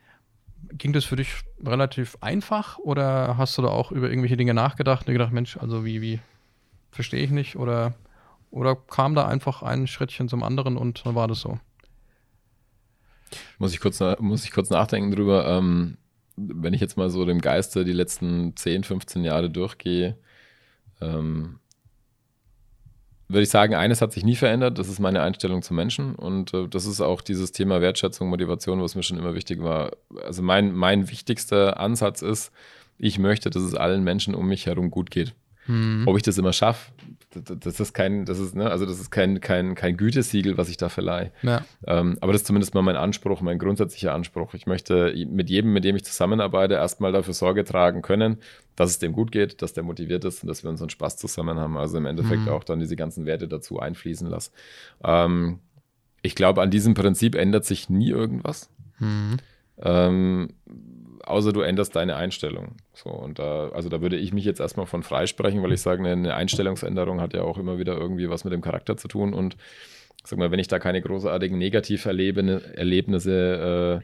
[0.71, 5.07] ging das für dich relativ einfach oder hast du da auch über irgendwelche Dinge nachgedacht
[5.07, 6.19] und gedacht, Mensch, also wie, wie
[6.91, 7.93] verstehe ich nicht oder,
[8.51, 11.59] oder kam da einfach ein Schrittchen zum anderen und dann war das so?
[13.57, 15.47] Muss ich kurz, muss ich kurz nachdenken drüber.
[15.47, 15.97] Ähm,
[16.35, 20.17] wenn ich jetzt mal so dem Geiste die letzten 10, 15 Jahre durchgehe,
[21.01, 21.59] ähm,
[23.27, 26.53] würde ich sagen, eines hat sich nie verändert, das ist meine Einstellung zu Menschen und
[26.53, 29.91] äh, das ist auch dieses Thema Wertschätzung, Motivation, was mir schon immer wichtig war.
[30.23, 32.51] Also mein, mein wichtigster Ansatz ist,
[32.97, 35.33] ich möchte, dass es allen Menschen um mich herum gut geht.
[35.65, 36.03] Hm.
[36.07, 36.91] Ob ich das immer schaffe,
[37.41, 40.77] das ist kein, das ist, ne, also das ist kein, kein, kein Gütesiegel, was ich
[40.77, 41.31] da verleihe.
[41.41, 41.65] Ja.
[41.87, 44.53] Ähm, aber das ist zumindest mal mein Anspruch, mein grundsätzlicher Anspruch.
[44.53, 48.37] Ich möchte mit jedem, mit dem ich zusammenarbeite, erstmal dafür Sorge tragen können,
[48.75, 51.57] dass es dem gut geht, dass der motiviert ist und dass wir unseren Spaß zusammen
[51.57, 51.77] haben.
[51.77, 52.49] Also im Endeffekt mhm.
[52.49, 54.51] auch dann diese ganzen Werte dazu einfließen lassen.
[55.03, 55.59] Ähm,
[56.21, 58.69] ich glaube, an diesem Prinzip ändert sich nie irgendwas.
[58.99, 59.37] Mhm.
[59.81, 60.49] Ähm,
[61.23, 62.75] außer du änderst deine Einstellung.
[62.93, 66.07] So, und da, also da würde ich mich jetzt erstmal von freisprechen, weil ich sage,
[66.07, 69.33] eine Einstellungsänderung hat ja auch immer wieder irgendwie was mit dem Charakter zu tun.
[69.33, 69.57] Und
[70.23, 74.03] sag mal, wenn ich da keine großartigen Negativerlebnisse,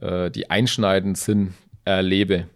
[0.00, 2.46] äh, äh, die einschneidend sind, erlebe,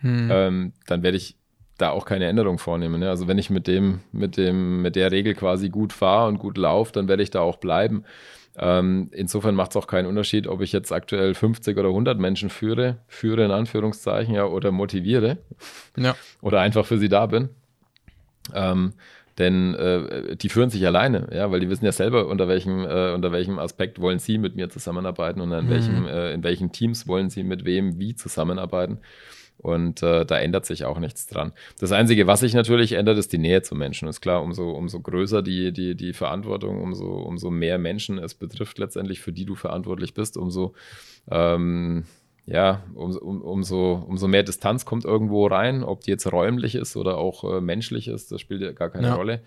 [0.00, 0.28] hm.
[0.30, 1.36] ähm, dann werde ich
[1.76, 3.00] da auch keine Änderung vornehmen.
[3.00, 3.08] Ne?
[3.08, 6.58] Also wenn ich mit dem, mit dem, mit der Regel quasi gut fahre und gut
[6.58, 8.04] laufe, dann werde ich da auch bleiben.
[8.62, 12.50] Ähm, insofern macht es auch keinen Unterschied, ob ich jetzt aktuell 50 oder 100 Menschen
[12.50, 15.38] führe, führe in Anführungszeichen, ja, oder motiviere.
[15.96, 16.14] Ja.
[16.42, 17.48] Oder einfach für sie da bin.
[18.54, 18.92] Ähm,
[19.38, 23.14] denn äh, die führen sich alleine, ja, weil die wissen ja selber, unter welchem, äh,
[23.14, 25.70] unter welchem Aspekt wollen sie mit mir zusammenarbeiten und in, mhm.
[25.70, 28.98] welchem, äh, in welchen Teams wollen sie mit wem wie zusammenarbeiten.
[29.60, 31.52] Und äh, da ändert sich auch nichts dran.
[31.78, 34.08] Das Einzige, was sich natürlich ändert, ist die Nähe zum Menschen.
[34.08, 38.78] Ist klar, umso, umso größer die, die, die Verantwortung, umso, umso mehr Menschen es betrifft
[38.78, 40.74] letztendlich, für die du verantwortlich bist, umso
[41.30, 42.04] ähm,
[42.46, 46.96] ja, um, um, umso, umso mehr Distanz kommt irgendwo rein, ob die jetzt räumlich ist
[46.96, 49.14] oder auch äh, menschlich ist, das spielt ja gar keine ja.
[49.14, 49.40] Rolle.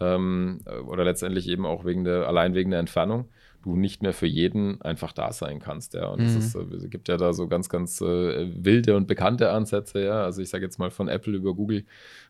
[0.00, 3.28] Ähm, oder letztendlich eben auch wegen der, allein wegen der Entfernung
[3.62, 5.94] du nicht mehr für jeden einfach da sein kannst.
[5.94, 6.08] Ja.
[6.08, 6.36] Und mhm.
[6.36, 10.22] es, äh, es gibt ja da so ganz, ganz äh, wilde und bekannte Ansätze, ja.
[10.22, 11.84] Also ich sage jetzt mal von Apple über Google.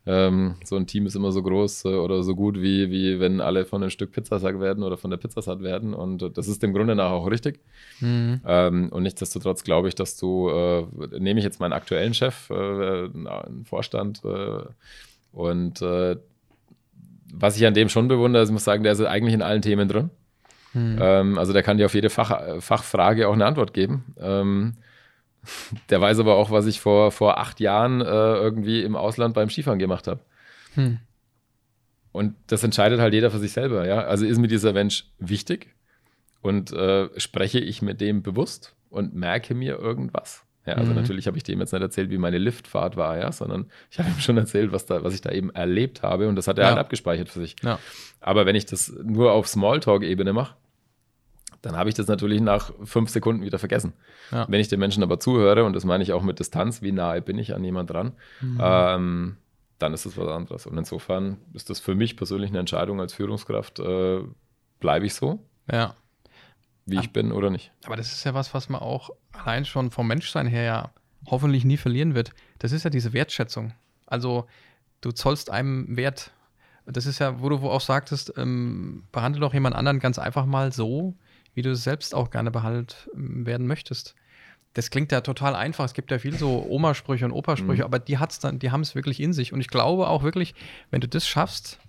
[0.06, 3.40] Ähm, so ein Team ist immer so groß äh, oder so gut, wie, wie wenn
[3.40, 5.94] alle von einem Stück Pizzasack werden oder von der Pizzasat werden.
[5.94, 7.60] Und äh, das ist dem Grunde nach auch richtig.
[8.00, 8.40] Mhm.
[8.46, 10.86] Ähm, und nichtsdestotrotz glaube ich, dass du, äh,
[11.18, 14.22] nehme ich jetzt meinen aktuellen Chef, einen Vorstand
[15.32, 15.82] und
[17.32, 19.62] was ich an dem schon bewundere, ist, ich muss sagen, der ist eigentlich in allen
[19.62, 20.10] Themen drin.
[20.78, 20.98] Hm.
[21.00, 24.14] Ähm, also der kann dir auf jede Fach, Fachfrage auch eine Antwort geben.
[24.18, 24.74] Ähm,
[25.90, 29.50] der weiß aber auch, was ich vor, vor acht Jahren äh, irgendwie im Ausland beim
[29.50, 30.20] Skifahren gemacht habe.
[30.74, 30.98] Hm.
[32.12, 34.00] Und das entscheidet halt jeder für sich selber, ja.
[34.00, 35.74] Also ist mir dieser Mensch wichtig
[36.40, 40.44] und äh, spreche ich mit dem bewusst und merke mir irgendwas.
[40.68, 40.96] Ja, also mhm.
[40.96, 44.10] natürlich habe ich dem jetzt nicht erzählt, wie meine Liftfahrt war, ja, sondern ich habe
[44.10, 46.64] ihm schon erzählt, was, da, was ich da eben erlebt habe und das hat er
[46.64, 46.70] ja.
[46.70, 47.56] halt abgespeichert für sich.
[47.62, 47.78] Ja.
[48.20, 50.56] Aber wenn ich das nur auf Smalltalk-Ebene mache,
[51.62, 53.92] dann habe ich das natürlich nach fünf Sekunden wieder vergessen.
[54.30, 54.46] Ja.
[54.48, 57.20] Wenn ich den Menschen aber zuhöre, und das meine ich auch mit Distanz, wie nahe
[57.22, 58.58] bin ich an jemand dran, mhm.
[58.60, 59.36] ähm,
[59.78, 60.66] dann ist das was anderes.
[60.66, 64.20] Und insofern ist das für mich persönlich eine Entscheidung als Führungskraft, äh,
[64.80, 65.40] bleibe ich so?
[65.70, 65.94] Ja
[66.88, 67.70] wie ich bin oder nicht.
[67.84, 70.90] Aber das ist ja was, was man auch allein schon vom Menschsein her ja
[71.26, 72.32] hoffentlich nie verlieren wird.
[72.58, 73.72] Das ist ja diese Wertschätzung.
[74.06, 74.46] Also
[75.00, 76.32] du zollst einem Wert.
[76.86, 80.46] Das ist ja, wo du wo auch sagtest, ähm, behandle doch jemand anderen ganz einfach
[80.46, 81.14] mal so,
[81.58, 84.14] wie du selbst auch gerne behandelt ähm, werden möchtest.
[84.74, 85.84] Das klingt ja total einfach.
[85.84, 87.86] Es gibt ja viel so Omasprüche und Opasprüche, mhm.
[87.86, 89.52] aber die hat's dann, die haben es wirklich in sich.
[89.52, 90.54] Und ich glaube auch wirklich,
[90.92, 91.80] wenn du das schaffst,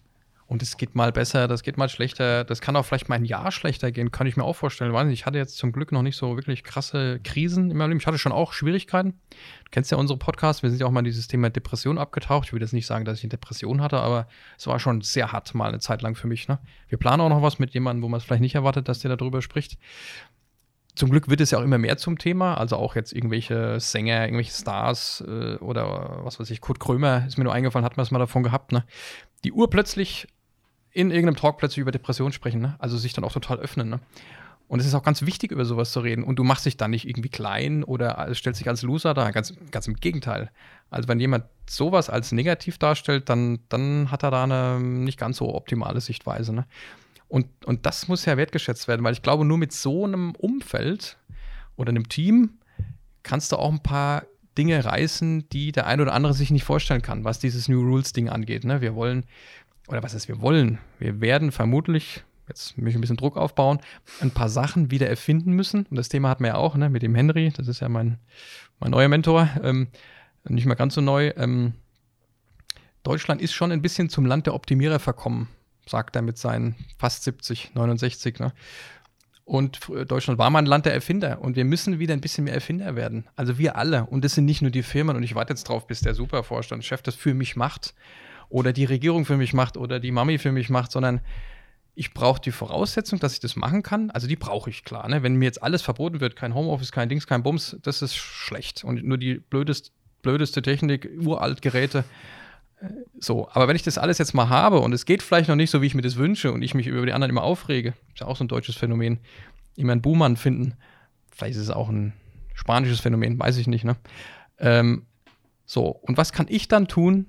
[0.50, 3.24] und es geht mal besser, das geht mal schlechter, das kann auch vielleicht mal ein
[3.24, 4.92] Jahr schlechter gehen, kann ich mir auch vorstellen.
[5.08, 8.00] Nicht, ich hatte jetzt zum Glück noch nicht so wirklich krasse Krisen in meinem Leben.
[8.00, 9.12] Ich hatte schon auch Schwierigkeiten.
[9.30, 12.48] Du kennst ja unsere Podcasts, wir sind ja auch mal dieses Thema Depression abgetaucht.
[12.48, 15.32] Ich will jetzt nicht sagen, dass ich eine Depression hatte, aber es war schon sehr
[15.32, 16.48] hart mal eine Zeit lang für mich.
[16.48, 16.58] Ne?
[16.88, 19.16] Wir planen auch noch was mit jemandem, wo man es vielleicht nicht erwartet, dass der
[19.16, 19.78] darüber spricht.
[20.96, 24.24] Zum Glück wird es ja auch immer mehr zum Thema, also auch jetzt irgendwelche Sänger,
[24.24, 28.04] irgendwelche Stars äh, oder was weiß ich, Kurt Krömer ist mir nur eingefallen, hat man
[28.04, 28.84] es mal davon gehabt, ne?
[29.44, 30.28] Die Uhr plötzlich
[30.92, 32.76] in irgendeinem Talk plötzlich über Depressionen sprechen, ne?
[32.80, 33.90] also sich dann auch total öffnen.
[33.90, 34.00] Ne?
[34.68, 36.24] Und es ist auch ganz wichtig, über sowas zu reden.
[36.24, 39.32] Und du machst dich dann nicht irgendwie klein oder stellst dich als Loser da.
[39.32, 40.52] Ganz, ganz im Gegenteil.
[40.92, 45.38] Also wenn jemand sowas als negativ darstellt, dann, dann hat er da eine nicht ganz
[45.38, 46.54] so optimale Sichtweise.
[46.54, 46.68] Ne?
[47.28, 51.18] Und, und das muss ja wertgeschätzt werden, weil ich glaube, nur mit so einem Umfeld
[51.76, 52.60] oder einem Team
[53.24, 54.24] kannst du auch ein paar
[54.58, 58.30] Dinge reißen, die der ein oder andere sich nicht vorstellen kann, was dieses New Rules-Ding
[58.30, 58.66] angeht.
[58.66, 58.82] Ne?
[58.82, 59.26] Wir wollen
[59.90, 63.80] oder was ist, wir wollen, wir werden vermutlich, jetzt möchte ich ein bisschen Druck aufbauen,
[64.22, 65.86] ein paar Sachen wieder erfinden müssen.
[65.90, 68.20] Und das Thema hatten wir ja auch, ne, mit dem Henry, das ist ja mein,
[68.80, 69.88] mein neuer Mentor, ähm,
[70.48, 71.34] nicht mehr ganz so neu.
[71.38, 71.74] Ähm,
[73.04, 75.48] Deutschland ist schon ein bisschen zum Land der Optimierer verkommen,
[75.88, 78.40] sagt er mit seinen fast 70, 69.
[78.40, 78.54] Ne?
[79.44, 82.54] Und Deutschland war mal ein Land der Erfinder und wir müssen wieder ein bisschen mehr
[82.54, 83.28] Erfinder werden.
[83.36, 84.06] Also wir alle.
[84.06, 87.02] Und das sind nicht nur die Firmen und ich warte jetzt drauf, bis der Supervorstandschef
[87.02, 87.96] das für mich macht,
[88.50, 91.22] oder die Regierung für mich macht oder die Mami für mich macht, sondern
[91.96, 94.10] ich brauche die Voraussetzung, dass ich das machen kann.
[94.12, 95.08] Also die brauche ich klar.
[95.10, 95.22] Ne?
[95.22, 98.84] Wenn mir jetzt alles verboten wird, kein Homeoffice, kein Dings, kein Bums, das ist schlecht.
[98.84, 102.06] Und nur die blödest, blödeste Technik, uralt Geräte.
[102.82, 102.88] Äh,
[103.20, 105.72] so, aber wenn ich das alles jetzt mal habe und es geht vielleicht noch nicht
[105.72, 108.22] so, wie ich mir das wünsche und ich mich über die anderen immer aufrege, ist
[108.22, 109.20] ja auch so ein deutsches Phänomen,
[109.76, 110.76] immer einen Buhmann finden,
[111.32, 112.14] vielleicht ist es auch ein
[112.54, 113.96] spanisches Phänomen, weiß ich nicht, ne?
[114.58, 115.06] Ähm,
[115.66, 117.28] so, und was kann ich dann tun,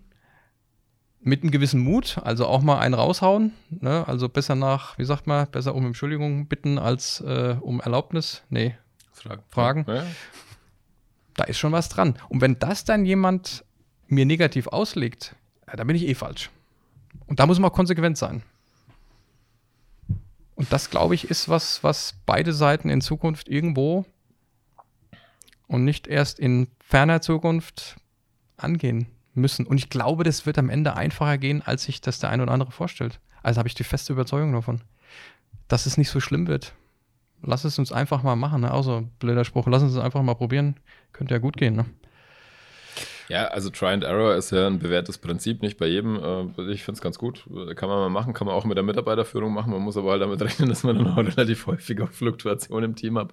[1.22, 3.52] mit einem gewissen Mut, also auch mal einen raushauen.
[3.68, 4.06] Ne?
[4.08, 8.42] Also besser nach, wie sagt man, besser um Entschuldigung bitten als äh, um Erlaubnis.
[8.48, 8.76] Nee.
[9.12, 9.42] Fragen.
[9.50, 9.84] Fragen.
[9.86, 10.04] Ja.
[11.34, 12.14] Da ist schon was dran.
[12.28, 13.64] Und wenn das dann jemand
[14.06, 16.50] mir negativ auslegt, ja, dann bin ich eh falsch.
[17.26, 18.42] Und da muss man auch konsequent sein.
[20.54, 24.04] Und das, glaube ich, ist was, was beide Seiten in Zukunft irgendwo
[25.66, 27.96] und nicht erst in ferner Zukunft
[28.56, 29.66] angehen müssen.
[29.66, 32.52] Und ich glaube, das wird am Ende einfacher gehen, als sich das der eine oder
[32.52, 33.20] andere vorstellt.
[33.42, 34.80] Also habe ich die feste Überzeugung davon,
[35.68, 36.74] dass es nicht so schlimm wird.
[37.42, 38.62] Lass es uns einfach mal machen.
[38.62, 38.70] Ne?
[38.70, 40.76] Also, blöder Spruch, lass uns einfach mal probieren.
[41.12, 41.74] Könnte ja gut gehen.
[41.74, 41.86] Ne?
[43.30, 46.16] Ja, also Try and Error ist ja ein bewährtes Prinzip, nicht bei jedem.
[46.16, 47.44] Äh, ich finde es ganz gut.
[47.76, 49.72] Kann man mal machen, kann man auch mit der Mitarbeiterführung machen.
[49.72, 52.96] Man muss aber halt damit rechnen, dass man dann auch relativ häufig auch Fluktuation im
[52.96, 53.32] Team hat.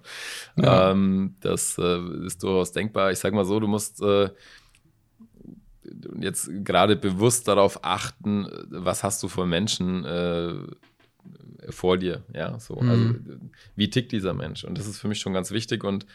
[0.55, 0.91] Ja.
[0.91, 3.11] Ähm, das äh, ist durchaus denkbar.
[3.11, 4.29] Ich sage mal so, du musst äh,
[6.19, 10.53] jetzt gerade bewusst darauf achten, was hast du für Menschen äh,
[11.69, 12.89] vor dir, ja, so, mhm.
[12.89, 13.13] also
[13.75, 16.05] wie tickt dieser Mensch und das ist für mich schon ganz wichtig und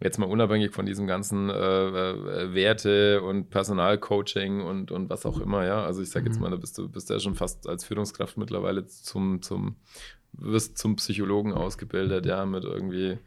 [0.00, 5.40] jetzt mal unabhängig von diesem ganzen äh, äh, Werte und Personalcoaching und, und was auch
[5.40, 5.84] immer, ja.
[5.84, 6.42] Also ich sage jetzt mhm.
[6.42, 9.76] mal, da bist du bist ja schon fast als Führungskraft mittlerweile zum, zum,
[10.32, 13.18] wirst zum Psychologen ausgebildet, ja, mit irgendwie,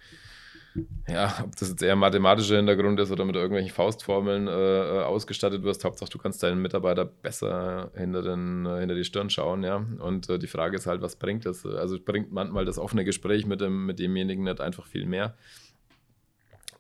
[1.08, 5.64] ja, ob das jetzt eher mathematischer Hintergrund ist oder mit irgendwelchen Faustformeln äh, äh, ausgestattet
[5.64, 5.84] wirst.
[5.84, 9.78] Hauptsache, du kannst deinen Mitarbeiter besser hinter, den, äh, hinter die Stirn schauen, ja.
[9.78, 11.66] Und äh, die Frage ist halt, was bringt das?
[11.66, 15.36] Also bringt manchmal das offene Gespräch mit, dem, mit demjenigen nicht einfach viel mehr.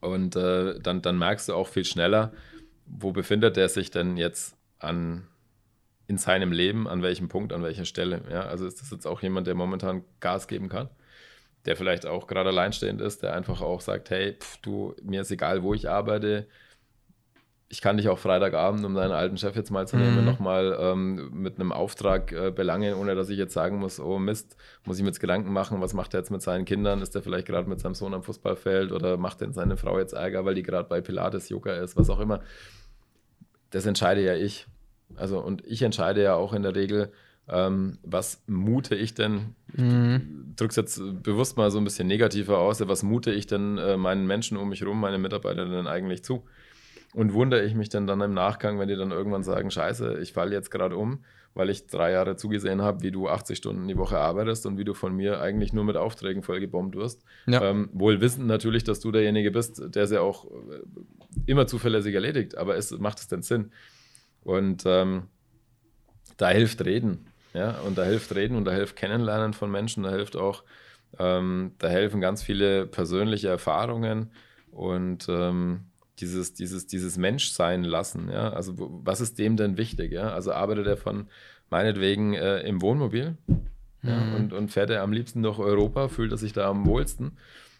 [0.01, 2.31] Und äh, dann, dann merkst du auch viel schneller,
[2.85, 5.27] wo befindet er sich denn jetzt an,
[6.07, 8.21] in seinem Leben, an welchem Punkt, an welcher Stelle.
[8.31, 8.41] Ja?
[8.41, 10.89] Also ist das jetzt auch jemand, der momentan Gas geben kann,
[11.65, 15.31] der vielleicht auch gerade alleinstehend ist, der einfach auch sagt, hey, pf, du, mir ist
[15.31, 16.47] egal, wo ich arbeite,
[17.71, 20.25] ich kann dich auch Freitagabend, um deinen alten Chef jetzt mal zu nehmen, mhm.
[20.25, 24.57] nochmal ähm, mit einem Auftrag äh, belangen, ohne dass ich jetzt sagen muss, oh Mist,
[24.85, 27.01] muss ich mir jetzt Gedanken machen, was macht er jetzt mit seinen Kindern?
[27.01, 30.13] Ist er vielleicht gerade mit seinem Sohn am Fußballfeld oder macht denn seine Frau jetzt
[30.13, 32.41] Ärger, weil die gerade bei Pilates, Yoga ist, was auch immer.
[33.69, 34.65] Das entscheide ja ich.
[35.15, 37.11] Also, und ich entscheide ja auch in der Regel,
[37.49, 40.55] ähm, was mute ich denn, mhm.
[40.57, 44.27] es jetzt bewusst mal so ein bisschen negativer aus, was mute ich denn äh, meinen
[44.27, 46.43] Menschen um mich herum, meine Mitarbeiter denn eigentlich zu?
[47.15, 50.33] Und wundere ich mich dann, dann im Nachgang, wenn die dann irgendwann sagen, scheiße, ich
[50.33, 51.23] falle jetzt gerade um,
[51.55, 54.83] weil ich drei Jahre zugesehen habe, wie du 80 Stunden die Woche arbeitest und wie
[54.83, 57.23] du von mir eigentlich nur mit Aufträgen vollgebombt wirst.
[57.47, 57.63] Ja.
[57.63, 60.81] Ähm, wohl wissend natürlich, dass du derjenige bist, der sie auch äh,
[61.47, 63.71] immer zuverlässig erledigt, aber es, macht es denn Sinn?
[64.43, 65.23] Und ähm,
[66.37, 67.28] da hilft Reden.
[67.53, 70.63] Ja, und da hilft Reden und da hilft Kennenlernen von Menschen, da hilft auch,
[71.17, 74.31] ähm, da helfen ganz viele persönliche Erfahrungen
[74.71, 75.85] und ähm,
[76.19, 78.49] dieses, dieses, dieses Menschsein lassen, ja.
[78.51, 80.31] Also was ist dem denn wichtig, ja?
[80.31, 81.27] Also arbeitet er von
[81.69, 83.37] meinetwegen äh, im Wohnmobil
[84.03, 84.35] ja, mhm.
[84.35, 87.37] und, und fährt er am liebsten durch Europa, fühlt er sich da am wohlsten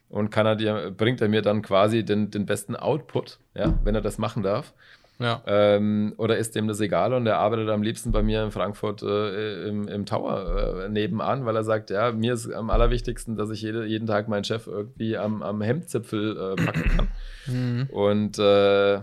[0.10, 3.96] und kann er dir, bringt er mir dann quasi den, den besten Output, ja, wenn
[3.96, 4.74] er das machen darf.
[5.20, 5.44] Ja.
[5.46, 9.04] Ähm, oder ist dem das egal und er arbeitet am liebsten bei mir in Frankfurt
[9.04, 13.50] äh, im, im Tower äh, nebenan, weil er sagt, ja, mir ist am allerwichtigsten, dass
[13.50, 17.08] ich jede, jeden Tag meinen Chef irgendwie am, am Hemdzipfel äh, packen kann.
[17.48, 17.88] Mhm.
[17.90, 19.00] Und äh,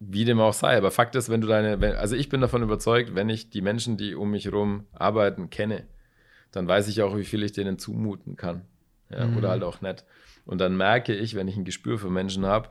[0.00, 0.76] wie dem auch sei.
[0.76, 3.62] Aber Fakt ist, wenn du deine, wenn, also ich bin davon überzeugt, wenn ich die
[3.62, 5.84] Menschen, die um mich herum arbeiten, kenne,
[6.50, 8.62] dann weiß ich auch, wie viel ich denen zumuten kann.
[9.08, 9.38] Ja, mhm.
[9.38, 10.04] Oder halt auch nicht.
[10.44, 12.68] Und dann merke ich, wenn ich ein Gespür für Menschen habe,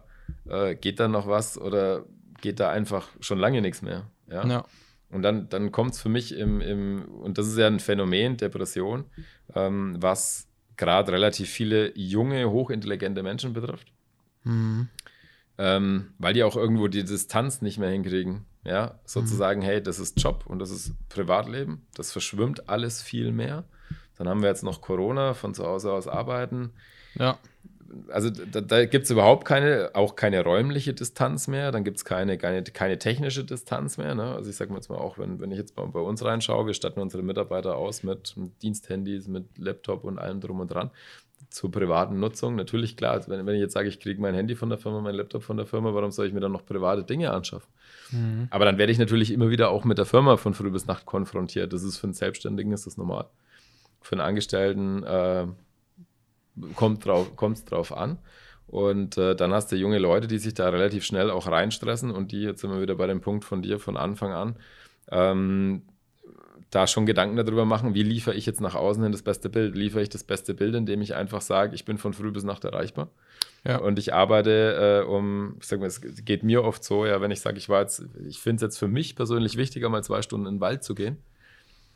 [0.47, 2.05] äh, geht da noch was oder
[2.41, 4.09] geht da einfach schon lange nichts mehr.
[4.29, 4.45] Ja.
[4.45, 4.65] ja.
[5.09, 8.37] Und dann, dann kommt es für mich im, im, und das ist ja ein Phänomen,
[8.37, 9.05] Depression,
[9.55, 13.91] ähm, was gerade relativ viele junge, hochintelligente Menschen betrifft.
[14.43, 14.87] Mhm.
[15.57, 18.45] Ähm, weil die auch irgendwo die Distanz nicht mehr hinkriegen.
[18.63, 19.65] Ja, sozusagen, mhm.
[19.65, 21.85] hey, das ist Job und das ist Privatleben.
[21.95, 23.65] Das verschwimmt alles viel mehr.
[24.17, 26.71] Dann haben wir jetzt noch Corona, von zu Hause aus arbeiten.
[27.15, 27.37] Ja
[28.09, 32.05] also da, da gibt es überhaupt keine, auch keine räumliche Distanz mehr, dann gibt es
[32.05, 34.15] keine, keine, keine technische Distanz mehr.
[34.15, 34.35] Ne?
[34.35, 36.67] Also ich sage mal jetzt mal auch, wenn, wenn ich jetzt mal bei uns reinschaue,
[36.67, 40.91] wir statten unsere Mitarbeiter aus mit, Diensthandys, mit Laptop und allem drum und dran
[41.49, 42.55] zur privaten Nutzung.
[42.55, 45.01] Natürlich, klar, also wenn, wenn ich jetzt sage, ich kriege mein Handy von der Firma,
[45.01, 47.69] mein Laptop von der Firma, warum soll ich mir dann noch private Dinge anschaffen?
[48.11, 48.47] Mhm.
[48.51, 51.05] Aber dann werde ich natürlich immer wieder auch mit der Firma von früh bis Nacht
[51.05, 51.73] konfrontiert.
[51.73, 53.25] Das ist für einen Selbstständigen ist das normal.
[54.01, 55.47] Für einen Angestellten äh,
[56.75, 58.17] kommt drauf, kommt's drauf an.
[58.67, 62.31] Und äh, dann hast du junge Leute, die sich da relativ schnell auch reinstressen und
[62.31, 64.55] die, jetzt sind wir wieder bei dem Punkt von dir von Anfang an,
[65.09, 65.81] ähm,
[66.69, 69.75] da schon Gedanken darüber machen, wie liefere ich jetzt nach außen hin das beste Bild?
[69.75, 72.63] Liefere ich das beste Bild, indem ich einfach sage, ich bin von früh bis Nacht
[72.63, 73.09] erreichbar?
[73.65, 73.77] Ja.
[73.77, 77.29] Und ich arbeite äh, um, ich sage mal, es geht mir oft so, ja, wenn
[77.29, 80.21] ich sage, ich war jetzt, ich finde es jetzt für mich persönlich wichtiger, mal zwei
[80.21, 81.17] Stunden in den Wald zu gehen,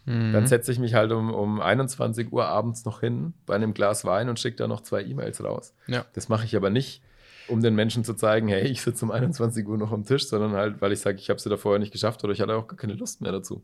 [0.05, 0.33] Mhm.
[0.33, 4.05] Dann setze ich mich halt um, um 21 Uhr abends noch hin bei einem Glas
[4.05, 5.73] Wein und schicke da noch zwei E-Mails raus.
[5.87, 6.05] Ja.
[6.13, 7.01] Das mache ich aber nicht,
[7.47, 10.53] um den Menschen zu zeigen, hey, ich sitze um 21 Uhr noch am Tisch, sondern
[10.53, 12.67] halt, weil ich sage, ich habe sie da vorher nicht geschafft oder ich hatte auch
[12.67, 13.63] gar keine Lust mehr dazu.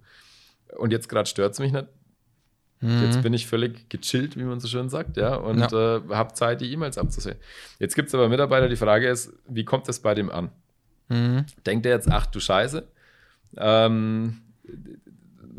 [0.78, 1.88] Und jetzt gerade stört es mich nicht.
[2.82, 3.04] Mhm.
[3.04, 5.98] Jetzt bin ich völlig gechillt, wie man so schön sagt, ja, und ja.
[5.98, 7.38] äh, habe Zeit, die E-Mails abzusehen.
[7.78, 10.50] Jetzt gibt es aber Mitarbeiter, die Frage ist, wie kommt das bei dem an?
[11.10, 11.46] Mhm.
[11.66, 12.88] Denkt er jetzt, ach du Scheiße,
[13.58, 14.42] ähm,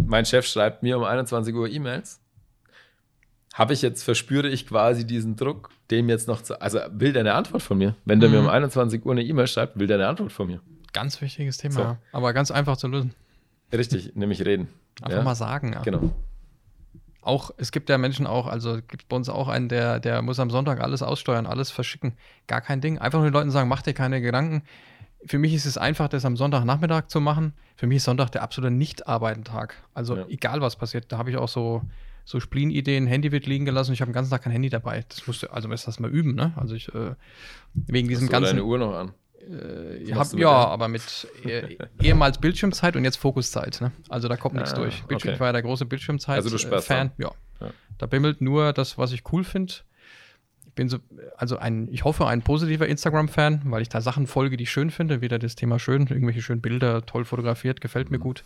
[0.07, 2.21] mein Chef schreibt mir um 21 Uhr E-Mails.
[3.55, 6.61] Habe ich jetzt, verspüre ich quasi diesen Druck, dem jetzt noch zu.
[6.61, 7.95] Also will der eine Antwort von mir?
[8.05, 8.37] Wenn der mhm.
[8.37, 10.61] mir um 21 Uhr eine E-Mail schreibt, will der eine Antwort von mir?
[10.93, 11.97] Ganz wichtiges Thema, so.
[12.17, 13.15] aber ganz einfach zu lösen.
[13.73, 14.69] Richtig, nämlich reden.
[15.01, 15.25] Einfach ja?
[15.25, 15.83] mal sagen, ja.
[15.83, 16.12] Genau.
[17.23, 20.41] Auch, es gibt ja Menschen auch, also gibt bei uns auch einen, der, der muss
[20.41, 22.15] am Sonntag alles aussteuern, alles verschicken.
[22.47, 22.99] Gar kein Ding.
[22.99, 24.62] Einfach nur den Leuten sagen, mach dir keine Gedanken
[25.27, 27.55] für mich ist es einfach, das am Sonntagnachmittag zu machen.
[27.77, 29.77] Für mich ist Sonntag der absolute Nicht-Arbeitentag.
[29.95, 30.27] Also ja.
[30.29, 31.11] egal, was passiert.
[31.11, 31.83] Da habe ich auch so,
[32.25, 33.07] so Spleen-Ideen.
[33.07, 33.93] Handy wird liegen gelassen.
[33.93, 35.05] Ich habe den ganzen Tag kein Handy dabei.
[35.09, 36.53] Das musste, also muss das mal üben, ne?
[36.57, 37.15] Also ich, äh,
[37.75, 38.57] wegen diesem du ganzen.
[38.57, 39.13] deine Uhr noch an?
[39.43, 43.81] Äh, hab, ja, aber mit eh, ehemals Bildschirmzeit und jetzt Fokuszeit.
[43.81, 43.91] Ne?
[44.09, 45.03] Also da kommt nichts ah, durch.
[45.05, 45.35] Bildschirm, okay.
[45.35, 46.37] Ich war ja der große Bildschirmzeit-Fan.
[46.37, 47.33] Also du sperrst äh, ja.
[47.61, 47.71] ja.
[47.99, 49.75] Da bimmelt nur das, was ich cool finde
[50.75, 50.99] bin so,
[51.37, 54.91] also ein, ich hoffe, ein positiver Instagram-Fan, weil ich da Sachen folge, die ich schön
[54.91, 55.21] finde.
[55.21, 58.45] Wieder das Thema schön, irgendwelche schönen Bilder, toll fotografiert, gefällt mir gut.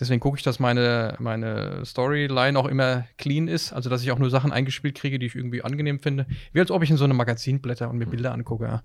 [0.00, 4.18] Deswegen gucke ich, dass meine, meine Storyline auch immer clean ist, also dass ich auch
[4.18, 6.26] nur Sachen eingespielt kriege, die ich irgendwie angenehm finde.
[6.52, 8.64] Wie als ob ich in so einem Magazin blätter und mir Bilder angucke.
[8.64, 8.82] Ja.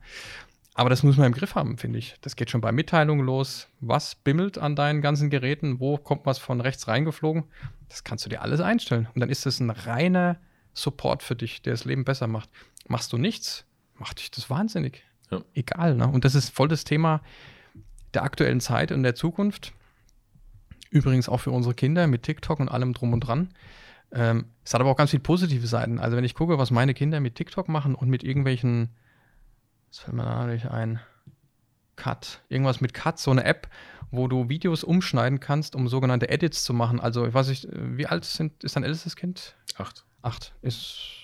[0.73, 2.15] Aber das muss man im Griff haben, finde ich.
[2.21, 3.67] Das geht schon bei Mitteilungen los.
[3.79, 5.79] Was bimmelt an deinen ganzen Geräten?
[5.79, 7.45] Wo kommt was von rechts reingeflogen?
[7.89, 9.07] Das kannst du dir alles einstellen.
[9.15, 10.37] Und dann ist es ein reiner
[10.77, 12.49] Support für dich, der das Leben besser macht.
[12.87, 15.03] Machst du nichts, macht dich das wahnsinnig.
[15.31, 15.41] Ja.
[15.53, 15.95] Egal.
[15.95, 16.07] Ne?
[16.07, 17.21] Und das ist voll das Thema
[18.13, 19.73] der aktuellen Zeit und der Zukunft.
[20.89, 23.49] Übrigens auch für unsere Kinder mit TikTok und allem drum und dran.
[24.11, 25.99] Ähm, es hat aber auch ganz viele positive Seiten.
[25.99, 28.89] Also wenn ich gucke, was meine Kinder mit TikTok machen und mit irgendwelchen,
[29.89, 30.99] was fällt mir da nicht ein?
[31.95, 32.43] Cut.
[32.47, 33.67] Irgendwas mit Cut, so eine App,
[34.11, 36.99] wo du Videos umschneiden kannst, um sogenannte Edits zu machen.
[36.99, 39.55] Also, ich weiß nicht, wie alt sind, ist dein ältestes Kind?
[39.77, 40.05] Acht.
[40.27, 41.17] 8 ist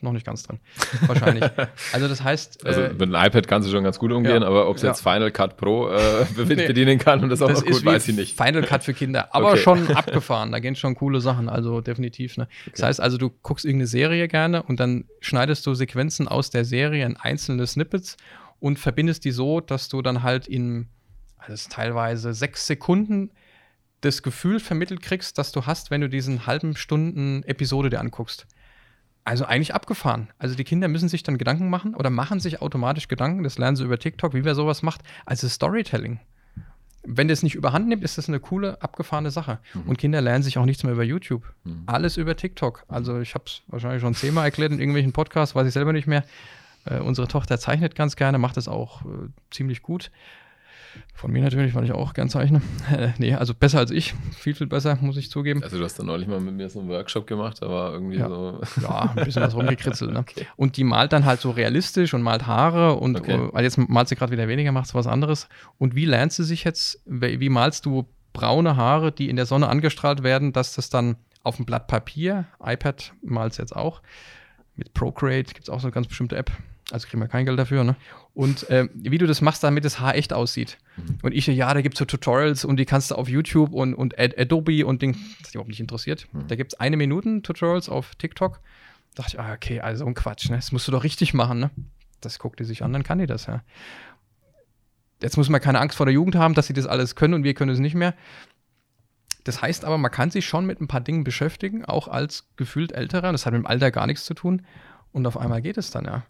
[0.00, 0.60] noch nicht ganz drin.
[1.06, 1.44] Wahrscheinlich.
[1.92, 2.64] also das heißt.
[2.64, 4.82] Also äh, mit einem iPad kannst du schon ganz gut umgehen, ja, aber ob es
[4.82, 4.90] ja.
[4.90, 8.16] jetzt Final Cut Pro äh, bedienen kann und das auch das noch gut, weiß ich
[8.16, 8.36] nicht.
[8.36, 9.58] Final Cut für Kinder, aber okay.
[9.58, 10.52] schon abgefahren.
[10.52, 12.36] Da gehen schon coole Sachen, also definitiv.
[12.36, 12.44] Ne?
[12.44, 12.72] Okay.
[12.76, 16.64] Das heißt also, du guckst irgendeine Serie gerne und dann schneidest du Sequenzen aus der
[16.64, 18.16] Serie in einzelne Snippets
[18.60, 20.88] und verbindest die so, dass du dann halt in
[21.38, 23.30] also teilweise sechs Sekunden
[24.00, 28.46] das Gefühl vermittelt kriegst, dass du hast, wenn du diesen halben Stunden Episode dir anguckst.
[29.24, 30.28] Also eigentlich abgefahren.
[30.38, 33.76] Also die Kinder müssen sich dann Gedanken machen oder machen sich automatisch Gedanken, das lernen
[33.76, 36.20] sie über TikTok, wie wer sowas macht, also Storytelling.
[37.04, 39.60] Wenn das nicht überhand nimmt, ist das eine coole, abgefahrene Sache.
[39.74, 39.82] Mhm.
[39.82, 41.42] Und Kinder lernen sich auch nichts mehr über YouTube.
[41.64, 41.82] Mhm.
[41.86, 42.84] Alles über TikTok.
[42.88, 46.06] Also ich habe es wahrscheinlich schon zehnmal erklärt in irgendwelchen Podcasts, weiß ich selber nicht
[46.06, 46.24] mehr.
[46.84, 50.10] Äh, unsere Tochter zeichnet ganz gerne, macht das auch äh, ziemlich gut.
[51.14, 52.62] Von mir natürlich, weil ich auch gern zeichne.
[53.18, 54.14] Nee, also besser als ich.
[54.36, 55.62] Viel, viel besser, muss ich zugeben.
[55.62, 58.28] Also du hast dann neulich mal mit mir so einen Workshop gemacht, aber irgendwie ja.
[58.28, 58.60] so.
[58.82, 60.12] Ja, ein bisschen was rumgekritzelt.
[60.12, 60.20] Ne?
[60.20, 60.46] Okay.
[60.56, 63.50] Und die malt dann halt so realistisch und malt Haare und okay.
[63.54, 65.48] äh, jetzt malt sie gerade wieder weniger, macht was anderes.
[65.78, 69.68] Und wie lernst du sich jetzt, wie malst du braune Haare, die in der Sonne
[69.68, 74.02] angestrahlt werden, dass das dann auf dem Blatt Papier, iPad malst jetzt auch,
[74.76, 76.52] mit Procreate gibt es auch so eine ganz bestimmte App,
[76.90, 77.96] also kriegen wir kein Geld dafür, ne?
[78.38, 80.78] Und äh, wie du das machst, damit das Haar echt aussieht.
[80.96, 81.18] Mhm.
[81.22, 83.94] Und ich, ja, da gibt es so Tutorials und die kannst du auf YouTube und,
[83.94, 86.28] und Adobe und Ding, das dich überhaupt nicht interessiert.
[86.30, 86.46] Mhm.
[86.46, 88.60] Da gibt es eine Minuten Tutorials auf TikTok.
[89.16, 90.54] Da dachte ich, ah, okay, also ein Quatsch, ne?
[90.54, 91.72] Das musst du doch richtig machen, ne?
[92.20, 93.64] Das guckt die sich an, dann kann die das, ja.
[95.20, 97.42] Jetzt muss man keine Angst vor der Jugend haben, dass sie das alles können und
[97.42, 98.14] wir können es nicht mehr.
[99.42, 102.92] Das heißt aber, man kann sich schon mit ein paar Dingen beschäftigen, auch als gefühlt
[102.92, 103.32] älterer.
[103.32, 104.64] Das hat mit dem Alter gar nichts zu tun.
[105.10, 106.22] Und auf einmal geht es dann, ja.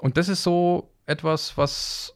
[0.00, 2.14] Und das ist so etwas, was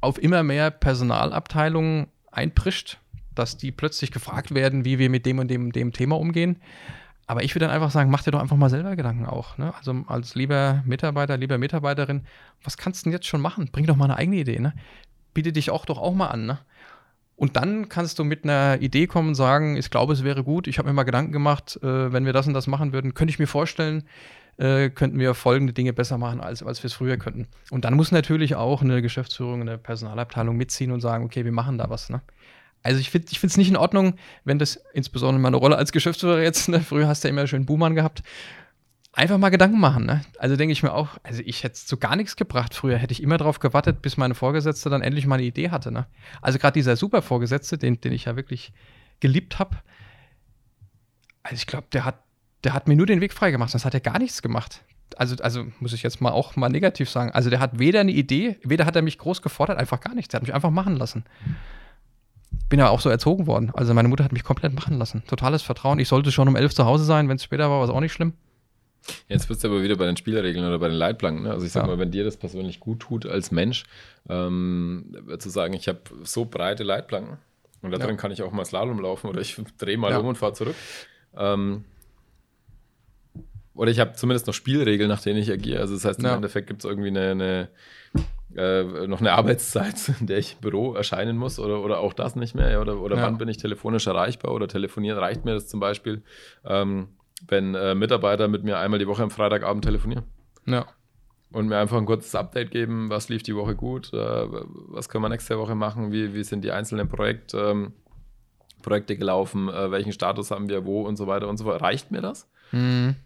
[0.00, 2.98] auf immer mehr Personalabteilungen einprischt,
[3.34, 6.60] dass die plötzlich gefragt werden, wie wir mit dem und dem, dem Thema umgehen.
[7.26, 9.56] Aber ich würde dann einfach sagen, mach dir doch einfach mal selber Gedanken auch.
[9.56, 9.72] Ne?
[9.76, 12.22] Also als lieber Mitarbeiter, lieber Mitarbeiterin,
[12.64, 13.68] was kannst du denn jetzt schon machen?
[13.70, 14.58] Bring doch mal eine eigene Idee.
[14.58, 14.74] Ne?
[15.32, 16.46] Biete dich auch doch auch mal an.
[16.46, 16.58] Ne?
[17.36, 20.66] Und dann kannst du mit einer Idee kommen und sagen, ich glaube, es wäre gut,
[20.66, 23.30] ich habe mir mal Gedanken gemacht, äh, wenn wir das und das machen würden, könnte
[23.30, 24.02] ich mir vorstellen,
[24.60, 27.48] äh, könnten wir folgende Dinge besser machen, als, als wir es früher könnten.
[27.70, 31.78] Und dann muss natürlich auch eine Geschäftsführung, eine Personalabteilung mitziehen und sagen, okay, wir machen
[31.78, 32.10] da was.
[32.10, 32.20] Ne?
[32.82, 36.68] Also ich finde es nicht in Ordnung, wenn das insbesondere meine Rolle als Geschäftsführer jetzt,
[36.68, 38.22] ne, früher hast du ja immer schön Buhmann gehabt,
[39.12, 40.04] einfach mal Gedanken machen.
[40.04, 40.22] Ne?
[40.38, 42.74] Also denke ich mir auch, also ich hätte zu gar nichts gebracht.
[42.74, 45.90] Früher hätte ich immer darauf gewartet, bis meine Vorgesetzte dann endlich mal eine Idee hatte.
[45.90, 46.06] Ne?
[46.42, 48.72] Also gerade dieser super Vorgesetzte, den, den ich ja wirklich
[49.20, 49.76] geliebt habe,
[51.42, 52.22] Also ich glaube, der hat,
[52.64, 54.82] der hat mir nur den Weg freigemacht, sonst hat er gar nichts gemacht.
[55.16, 57.30] Also, also muss ich jetzt mal auch mal negativ sagen.
[57.32, 60.30] Also der hat weder eine Idee, weder hat er mich groß gefordert, einfach gar nichts.
[60.30, 61.24] Der hat mich einfach machen lassen.
[62.68, 63.72] Bin ja auch so erzogen worden.
[63.74, 65.22] Also meine Mutter hat mich komplett machen lassen.
[65.26, 65.98] Totales Vertrauen.
[65.98, 67.28] Ich sollte schon um elf zu Hause sein.
[67.28, 68.34] Wenn es später war, war es auch nicht schlimm.
[69.28, 71.44] Jetzt bist du aber wieder bei den Spielregeln oder bei den Leitplanken.
[71.44, 71.50] Ne?
[71.50, 71.86] Also ich sag ja.
[71.88, 73.84] mal, wenn dir das persönlich gut tut als Mensch,
[74.28, 77.38] ähm, zu sagen, ich habe so breite Leitplanken
[77.82, 78.16] und da drin ja.
[78.16, 80.18] kann ich auch mal Slalom laufen oder ich drehe mal ja.
[80.18, 80.76] um und fahre zurück.
[81.36, 81.84] Ähm,
[83.80, 85.80] oder ich habe zumindest noch Spielregeln, nach denen ich agiere.
[85.80, 87.68] Also das heißt, im Endeffekt gibt es irgendwie eine, eine
[88.54, 92.36] äh, noch eine Arbeitszeit, in der ich im Büro erscheinen muss oder, oder auch das
[92.36, 92.78] nicht mehr.
[92.82, 96.22] Oder, oder wann bin ich telefonisch erreichbar oder telefonieren reicht mir das zum Beispiel.
[96.62, 97.08] Ähm,
[97.48, 100.24] wenn äh, Mitarbeiter mit mir einmal die Woche am Freitagabend telefonieren.
[100.66, 100.84] Ja.
[101.50, 104.46] Und mir einfach ein kurzes Update geben, was lief die Woche gut, äh,
[104.88, 107.94] was können wir nächste Woche machen, wie, wie sind die einzelnen Projekt, ähm,
[108.82, 111.80] Projekte gelaufen, äh, welchen Status haben wir, wo und so weiter und so fort.
[111.80, 112.46] Reicht mir das?
[112.72, 113.16] Mhm.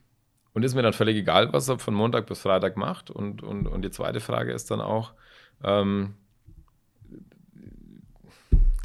[0.54, 3.10] Und ist mir dann völlig egal, was er von Montag bis Freitag macht.
[3.10, 5.12] Und, und, und die zweite Frage ist dann auch,
[5.64, 6.14] ähm,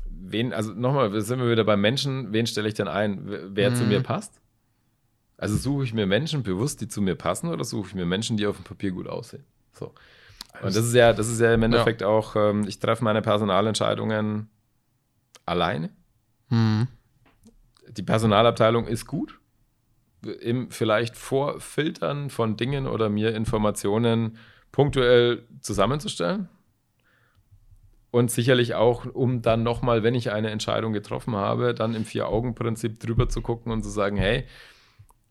[0.05, 3.22] wen, also nochmal, sind wir wieder beim Menschen, wen stelle ich denn ein,
[3.55, 3.76] wer mhm.
[3.76, 4.41] zu mir passt?
[5.38, 8.36] Also suche ich mir Menschen bewusst, die zu mir passen, oder suche ich mir Menschen,
[8.36, 9.45] die auf dem Papier gut aussehen?
[9.72, 9.93] So.
[10.61, 12.07] Und das ist ja, das ist ja im Endeffekt ja.
[12.07, 14.49] auch, ähm, ich treffe meine Personalentscheidungen
[15.45, 15.91] alleine.
[16.49, 16.88] Mhm.
[17.88, 19.38] Die Personalabteilung ist gut.
[20.41, 24.38] Im vielleicht Vorfiltern von Dingen oder mir Informationen
[24.72, 26.49] punktuell zusammenzustellen.
[28.11, 32.99] Und sicherlich auch, um dann nochmal, wenn ich eine Entscheidung getroffen habe, dann im Vier-Augen-Prinzip
[32.99, 34.45] drüber zu gucken und zu sagen, hey,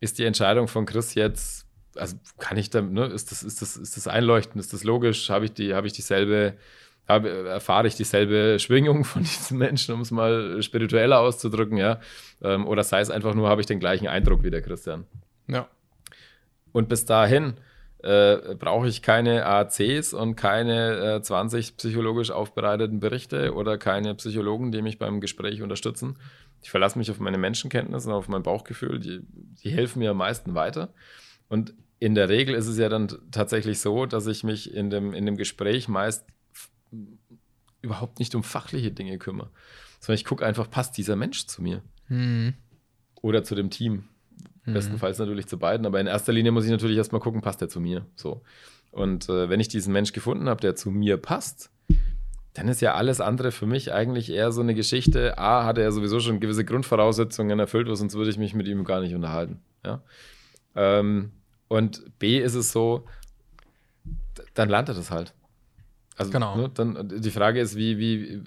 [0.01, 1.66] ist die Entscheidung von Chris jetzt,
[1.97, 5.28] also kann ich da, ne, ist das, ist das, ist das einleuchtend, ist das logisch?
[5.28, 6.55] Habe ich die, habe ich dieselbe,
[7.09, 12.00] habe, erfahre ich dieselbe Schwingung von diesen Menschen, um es mal spiritueller auszudrücken, ja?
[12.42, 15.06] Ähm, oder sei es einfach nur, habe ich den gleichen Eindruck wie der Christian?
[15.46, 15.68] Ja.
[16.72, 17.54] Und bis dahin
[18.02, 24.70] äh, brauche ich keine ACs und keine äh, 20 psychologisch aufbereiteten Berichte oder keine Psychologen,
[24.70, 26.16] die mich beim Gespräch unterstützen,
[26.62, 28.98] ich verlasse mich auf meine Menschenkenntnisse und auf mein Bauchgefühl.
[28.98, 30.92] Die, die helfen mir am meisten weiter.
[31.48, 35.14] Und in der Regel ist es ja dann tatsächlich so, dass ich mich in dem,
[35.14, 36.24] in dem Gespräch meist
[37.82, 39.51] überhaupt nicht um fachliche Dinge kümmere,
[40.01, 41.82] sondern ich gucke einfach, passt dieser Mensch zu mir?
[42.09, 42.55] Mhm.
[43.22, 44.05] Oder zu dem Team.
[44.64, 44.74] Mhm.
[44.74, 47.68] Bestenfalls natürlich zu beiden, aber in erster Linie muss ich natürlich erstmal gucken, passt der
[47.68, 48.07] zu mir?
[48.14, 48.43] So.
[48.91, 51.70] Und äh, wenn ich diesen Mensch gefunden habe, der zu mir passt,
[52.55, 55.39] dann ist ja alles andere für mich eigentlich eher so eine Geschichte.
[55.39, 59.01] A, hat er sowieso schon gewisse Grundvoraussetzungen erfüllt, sonst würde ich mich mit ihm gar
[59.01, 59.61] nicht unterhalten.
[59.84, 60.03] Ja?
[60.74, 61.30] Ähm,
[61.68, 63.05] und B ist es so,
[64.55, 65.34] dann lernt er das halt.
[66.19, 66.57] Also, genau.
[66.57, 68.43] Ne, dann, die Frage ist, wie, wie,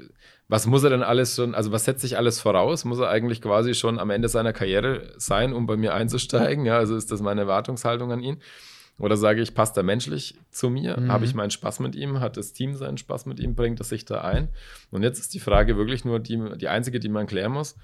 [0.47, 2.83] was muss er denn alles schon, also was setzt sich alles voraus?
[2.83, 6.65] Muss er eigentlich quasi schon am Ende seiner Karriere sein, um bei mir einzusteigen?
[6.65, 8.37] Ja, also ist das meine Erwartungshaltung an ihn?
[8.99, 10.99] Oder sage ich, passt er menschlich zu mir?
[10.99, 11.11] Mhm.
[11.11, 12.19] Habe ich meinen Spaß mit ihm?
[12.19, 13.55] Hat das Team seinen Spaß mit ihm?
[13.55, 14.49] Bringt es sich da ein?
[14.91, 17.75] Und jetzt ist die Frage wirklich nur die, die einzige, die man klären muss.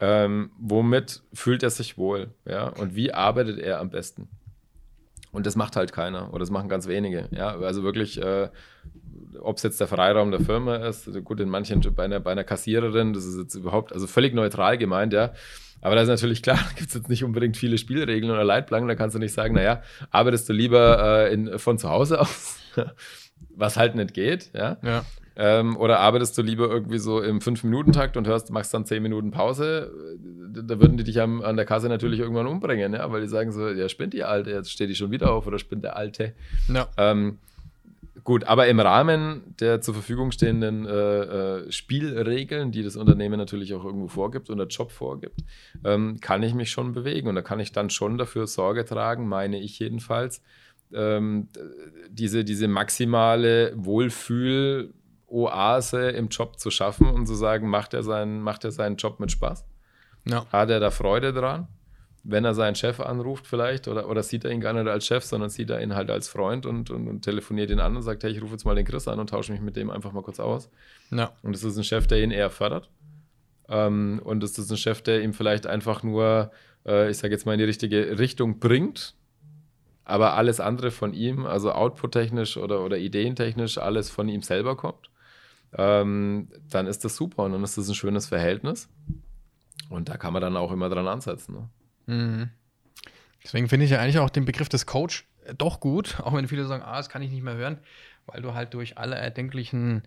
[0.00, 2.34] Ähm, womit fühlt er sich wohl?
[2.44, 2.68] Ja?
[2.68, 4.28] Und wie arbeitet er am besten?
[5.32, 7.28] Und das macht halt keiner oder das machen ganz wenige.
[7.30, 7.56] Ja?
[7.58, 8.48] Also wirklich, äh,
[9.40, 12.44] ob es jetzt der Freiraum der Firma ist, gut, in manchen, bei einer, bei einer
[12.44, 15.32] Kassiererin, das ist jetzt überhaupt, also völlig neutral gemeint, ja.
[15.80, 18.88] Aber da ist natürlich klar, gibt es jetzt nicht unbedingt viele Spielregeln oder Leitplanken.
[18.88, 22.58] Da kannst du nicht sagen, naja, arbeitest du lieber äh, in, von zu Hause aus,
[23.56, 24.76] was halt nicht geht, ja.
[24.82, 25.04] ja.
[25.36, 29.30] Ähm, oder arbeitest du lieber irgendwie so im Fünf-Minuten-Takt und hörst, machst dann zehn Minuten
[29.30, 29.90] Pause?
[30.52, 33.52] Da würden die dich am, an der Kasse natürlich irgendwann umbringen, ja, weil die sagen
[33.52, 36.32] so, ja, spinnt die Alte, jetzt steht die schon wieder auf oder spinnt der Alte.
[36.68, 36.88] Ja.
[36.96, 37.38] Ähm,
[38.24, 43.74] Gut, aber im Rahmen der zur Verfügung stehenden äh, äh, Spielregeln, die das Unternehmen natürlich
[43.74, 45.40] auch irgendwo vorgibt und der Job vorgibt,
[45.84, 47.28] ähm, kann ich mich schon bewegen.
[47.28, 50.40] Und da kann ich dann schon dafür Sorge tragen, meine ich jedenfalls,
[50.92, 51.48] ähm,
[52.10, 53.72] diese, diese maximale
[55.32, 59.18] Wohlfühl-Oase im Job zu schaffen und zu sagen, macht er seinen, macht er seinen Job
[59.18, 59.64] mit Spaß?
[60.24, 60.46] Ja.
[60.52, 61.68] Hat er da Freude dran?
[62.24, 65.24] wenn er seinen Chef anruft vielleicht oder, oder sieht er ihn gar nicht als Chef,
[65.24, 68.22] sondern sieht er ihn halt als Freund und, und, und telefoniert ihn an und sagt,
[68.22, 70.22] hey, ich rufe jetzt mal den Chris an und tausche mich mit dem einfach mal
[70.22, 70.70] kurz aus.
[71.10, 71.32] Ja.
[71.42, 72.90] Und es ist ein Chef, der ihn eher fördert.
[73.68, 76.52] Ähm, und es ist ein Chef, der ihm vielleicht einfach nur,
[76.86, 79.16] äh, ich sage jetzt mal, in die richtige Richtung bringt,
[80.04, 85.10] aber alles andere von ihm, also output-technisch oder, oder ideentechnisch, alles von ihm selber kommt,
[85.76, 88.88] ähm, dann ist das super und dann ist das ein schönes Verhältnis.
[89.88, 91.54] Und da kann man dann auch immer dran ansetzen.
[91.54, 92.14] Ne?
[92.14, 92.50] Mhm.
[93.44, 96.48] Deswegen finde ich ja eigentlich auch den Begriff des Coach äh, doch gut, auch wenn
[96.48, 97.78] viele sagen, ah, das kann ich nicht mehr hören,
[98.26, 100.02] weil du halt durch alle erdenklichen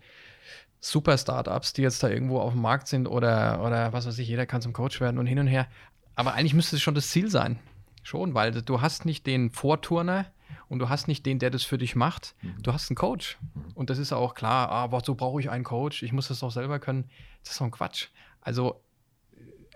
[0.80, 4.46] Super-Startups, die jetzt da irgendwo auf dem Markt sind oder, oder was weiß ich, jeder
[4.46, 5.66] kann zum Coach werden und hin und her,
[6.14, 7.58] Aber eigentlich müsste es schon das Ziel sein.
[8.02, 10.26] Schon, weil du hast nicht den Vorturner
[10.68, 12.34] und du hast nicht den, der das für dich macht.
[12.42, 12.62] Mhm.
[12.62, 13.38] Du hast einen Coach.
[13.54, 13.72] Mhm.
[13.74, 16.40] Und das ist auch klar, aber ah, so brauche ich einen Coach, ich muss das
[16.40, 17.10] doch selber können.
[17.42, 18.08] Das ist doch ein Quatsch.
[18.40, 18.80] Also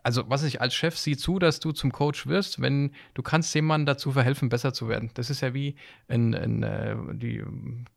[0.02, 3.54] also was ich als Chef sieh zu, dass du zum Coach wirst, wenn du kannst
[3.54, 5.10] jemandem dazu verhelfen, besser zu werden.
[5.14, 5.76] Das ist ja wie
[6.08, 7.42] ein, ein äh, die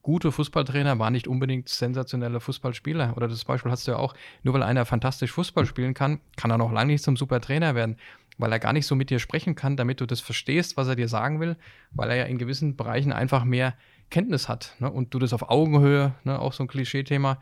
[0.01, 3.15] gute Fußballtrainer war nicht unbedingt sensationelle Fußballspieler.
[3.15, 4.13] Oder das Beispiel hast du ja auch,
[4.43, 7.75] nur weil einer fantastisch Fußball spielen kann, kann er noch lange nicht zum super Trainer
[7.75, 7.97] werden,
[8.37, 10.95] weil er gar nicht so mit dir sprechen kann, damit du das verstehst, was er
[10.95, 11.57] dir sagen will,
[11.91, 13.75] weil er ja in gewissen Bereichen einfach mehr
[14.09, 14.75] Kenntnis hat.
[14.79, 14.91] Ne?
[14.91, 16.39] Und du das auf Augenhöhe, ne?
[16.39, 17.39] auch so ein Klischee-Thema,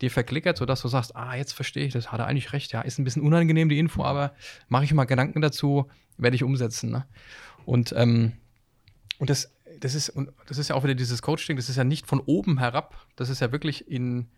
[0.00, 2.80] dir verklickert, sodass du sagst, ah, jetzt verstehe ich das, hat er eigentlich recht, ja,
[2.80, 4.34] ist ein bisschen unangenehm die Info, aber
[4.68, 5.88] mache ich mal Gedanken dazu,
[6.18, 6.90] werde ich umsetzen.
[6.90, 7.06] Ne?
[7.64, 8.32] Und, ähm,
[9.18, 11.84] und das, das ist, und das ist ja auch wieder dieses Coaching, das ist ja
[11.84, 14.28] nicht von oben herab, das ist ja wirklich in,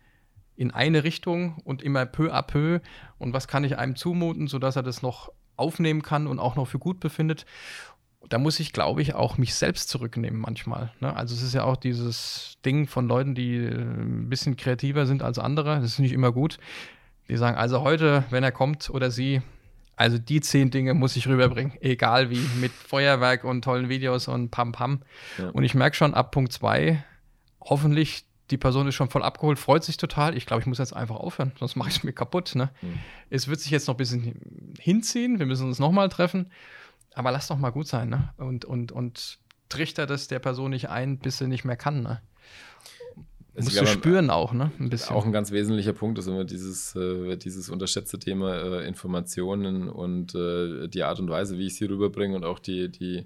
[0.55, 2.79] in eine Richtung und immer peu à peu.
[3.17, 6.67] Und was kann ich einem zumuten, sodass er das noch aufnehmen kann und auch noch
[6.67, 7.45] für gut befindet
[8.29, 10.91] da muss ich, glaube ich, auch mich selbst zurücknehmen manchmal.
[10.99, 11.15] Ne?
[11.15, 15.21] Also es ist ja auch dieses Ding von Leuten, die äh, ein bisschen kreativer sind
[15.21, 15.75] als andere.
[15.75, 16.57] Das ist nicht immer gut.
[17.27, 19.41] Die sagen, also heute, wenn er kommt oder sie,
[19.95, 24.51] also die zehn Dinge muss ich rüberbringen, egal wie, mit Feuerwerk und tollen Videos und
[24.51, 25.01] Pam Pam.
[25.37, 25.49] Ja.
[25.49, 27.03] Und ich merke schon ab Punkt zwei,
[27.61, 30.37] hoffentlich die Person ist schon voll abgeholt, freut sich total.
[30.37, 32.55] Ich glaube, ich muss jetzt einfach aufhören, sonst mache ich es mir kaputt.
[32.55, 32.69] Ne?
[32.81, 32.99] Mhm.
[33.29, 36.51] Es wird sich jetzt noch ein bisschen hinziehen, wir müssen uns nochmal treffen
[37.15, 38.29] aber lass doch mal gut sein, ne?
[38.37, 39.39] Und, und, und
[39.69, 42.21] trichter das der Person nicht ein, bis sie nicht mehr kann, ne?
[43.53, 44.71] Das musst du spüren auch, ne?
[44.79, 45.15] Ein bisschen.
[45.15, 50.35] Auch ein ganz wesentlicher Punkt ist immer dieses, äh, dieses unterschätzte Thema äh, Informationen und
[50.35, 53.25] äh, die Art und Weise, wie ich sie rüberbringe und auch die, die,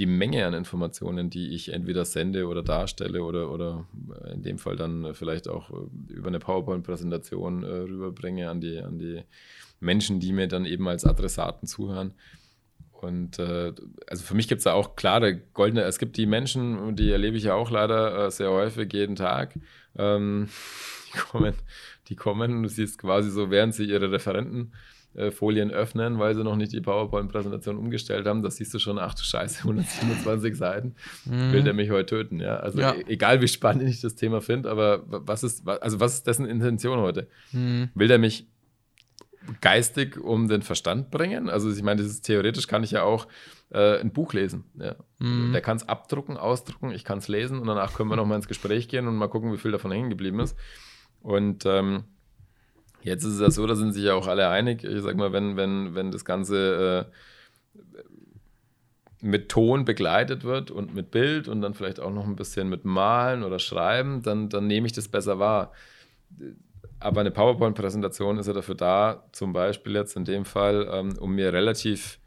[0.00, 3.86] die Menge an Informationen, die ich entweder sende oder darstelle oder, oder
[4.32, 8.98] in dem Fall dann vielleicht auch äh, über eine PowerPoint-Präsentation äh, rüberbringe an die, an
[8.98, 9.22] die
[9.78, 12.14] Menschen, die mir dann eben als Adressaten zuhören.
[12.92, 13.74] Und äh,
[14.06, 17.36] also für mich gibt es da auch klare goldene, es gibt die Menschen, die erlebe
[17.36, 19.58] ich ja auch leider äh, sehr häufig jeden Tag.
[19.96, 20.48] Ähm,
[21.14, 21.54] die kommen,
[22.08, 24.72] die kommen, du siehst quasi so, während sie ihre Referentenfolien
[25.14, 25.30] äh,
[25.70, 29.22] öffnen, weil sie noch nicht die PowerPoint-Präsentation umgestellt haben, da siehst du schon, ach du
[29.22, 30.94] Scheiße, 127 Seiten,
[31.24, 31.52] mhm.
[31.52, 32.40] will der mich heute töten.
[32.40, 32.56] Ja?
[32.56, 32.94] Also ja.
[32.94, 36.46] E egal wie spannend ich das Thema finde, aber was ist, also was ist dessen
[36.46, 37.28] Intention heute?
[37.52, 37.90] Mhm.
[37.94, 38.46] Will der mich
[39.60, 41.48] geistig um den Verstand bringen.
[41.48, 43.26] Also ich meine, dieses theoretisch kann ich ja auch
[43.70, 44.64] äh, ein Buch lesen.
[44.78, 44.96] Ja.
[45.18, 45.52] Mhm.
[45.52, 48.48] Der kann es abdrucken, ausdrucken, ich kann es lesen und danach können wir nochmal ins
[48.48, 50.56] Gespräch gehen und mal gucken, wie viel davon hängen geblieben ist.
[51.22, 52.04] Und ähm,
[53.02, 54.84] jetzt ist es ja so, da sind sich ja auch alle einig.
[54.84, 57.84] Ich sag mal, wenn, wenn, wenn das Ganze äh,
[59.22, 62.84] mit Ton begleitet wird und mit Bild und dann vielleicht auch noch ein bisschen mit
[62.84, 65.72] Malen oder Schreiben, dann, dann nehme ich das besser wahr
[67.00, 71.34] aber eine PowerPoint-Präsentation ist ja dafür da, zum Beispiel jetzt in dem Fall, ähm, um
[71.34, 72.20] mir relativ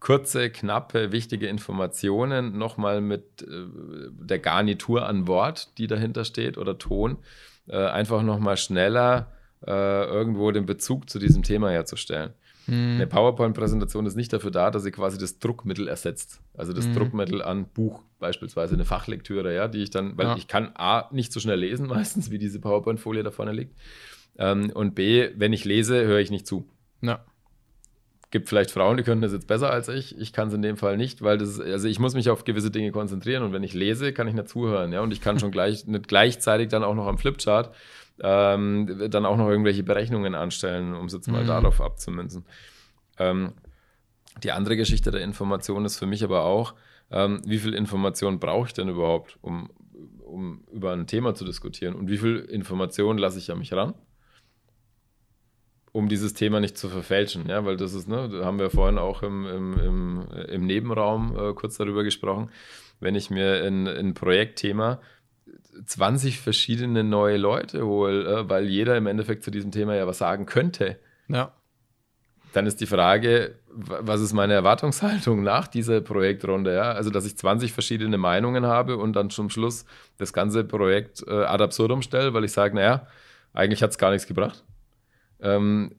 [0.00, 3.66] kurze, knappe, wichtige Informationen nochmal mit äh,
[4.10, 7.18] der Garnitur an Wort, die dahinter steht, oder Ton,
[7.68, 9.30] äh, einfach nochmal schneller
[9.66, 12.32] äh, irgendwo den Bezug zu diesem Thema herzustellen.
[12.66, 12.94] Mhm.
[12.94, 16.40] Eine PowerPoint-Präsentation ist nicht dafür da, dass sie quasi das Druckmittel ersetzt.
[16.54, 16.94] Also das mhm.
[16.94, 20.36] Druckmittel an Buch, beispielsweise eine Fachlektüre, ja, die ich dann, weil ja.
[20.36, 23.74] ich kann A, nicht so schnell lesen meistens, wie diese PowerPoint-Folie da vorne liegt.
[24.38, 26.68] Ähm, und B, wenn ich lese, höre ich nicht zu.
[27.00, 27.24] Ja.
[28.30, 30.18] Gibt vielleicht Frauen, die können das jetzt besser als ich.
[30.18, 32.44] Ich kann es in dem Fall nicht, weil das ist, also ich muss mich auf
[32.44, 35.02] gewisse Dinge konzentrieren und wenn ich lese, kann ich nicht zuhören, ja.
[35.02, 37.74] Und ich kann schon gleich nicht gleichzeitig dann auch noch am Flipchart
[38.22, 41.48] ähm, dann auch noch irgendwelche Berechnungen anstellen, um es jetzt mal mhm.
[41.48, 42.44] darauf abzumünzen.
[43.18, 43.52] Ähm,
[44.42, 46.74] die andere Geschichte der Information ist für mich aber auch,
[47.10, 49.70] ähm, wie viel Information brauche ich denn überhaupt, um,
[50.24, 53.94] um über ein Thema zu diskutieren und wie viel Information lasse ich an mich ran?
[55.92, 58.98] um dieses Thema nicht zu verfälschen, ja, weil das ist, ne, da haben wir vorhin
[58.98, 62.50] auch im, im, im, im Nebenraum äh, kurz darüber gesprochen,
[62.98, 65.00] wenn ich mir ein, ein Projektthema
[65.86, 70.18] 20 verschiedene neue Leute hole, äh, weil jeder im Endeffekt zu diesem Thema ja was
[70.18, 70.98] sagen könnte.
[71.28, 71.52] Ja.
[72.52, 76.74] Dann ist die Frage, was ist meine Erwartungshaltung nach dieser Projektrunde?
[76.74, 76.92] Ja?
[76.92, 79.86] Also, dass ich 20 verschiedene Meinungen habe und dann zum Schluss
[80.18, 83.06] das ganze Projekt äh, ad absurdum stelle, weil ich sage, naja,
[83.54, 84.64] eigentlich hat es gar nichts gebracht.
[85.40, 85.92] Ähm,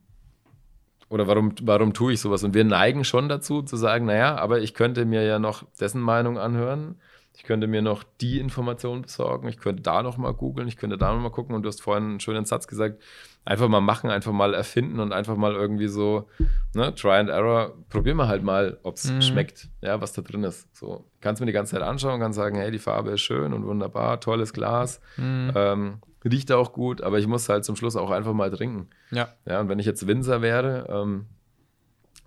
[1.09, 2.43] oder warum, warum tue ich sowas?
[2.43, 6.01] Und wir neigen schon dazu zu sagen, naja, aber ich könnte mir ja noch dessen
[6.01, 6.95] Meinung anhören
[7.35, 10.97] ich könnte mir noch die Information besorgen, ich könnte da noch mal googeln, ich könnte
[10.97, 13.01] da noch mal gucken und du hast vorhin einen schönen Satz gesagt,
[13.43, 16.29] einfach mal machen, einfach mal erfinden und einfach mal irgendwie so,
[16.75, 19.21] ne, Try and Error, probier mal halt mal, ob es mhm.
[19.21, 20.73] schmeckt, ja, was da drin ist.
[20.75, 23.65] So, kannst mir die ganze Zeit anschauen, kannst sagen, hey, die Farbe ist schön und
[23.65, 25.51] wunderbar, tolles Glas, mhm.
[25.55, 28.89] ähm, riecht auch gut, aber ich muss halt zum Schluss auch einfach mal trinken.
[29.11, 29.29] Ja.
[29.45, 31.25] Ja, und wenn ich jetzt Winzer wäre, ähm,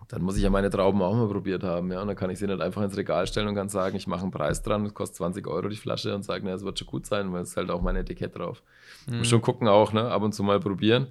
[0.08, 1.90] dann muss ich ja meine Trauben auch mal probiert haben.
[1.90, 2.00] Ja?
[2.00, 4.22] Und dann kann ich sie nicht einfach ins Regal stellen und kann sagen, ich mache
[4.22, 7.06] einen Preis dran, es kostet 20 Euro die Flasche und sage, es wird schon gut
[7.06, 8.62] sein, weil es ist halt auch mein Etikett drauf.
[9.08, 9.18] Mhm.
[9.18, 10.08] Muss schon gucken auch, ne?
[10.08, 11.08] ab und zu mal probieren.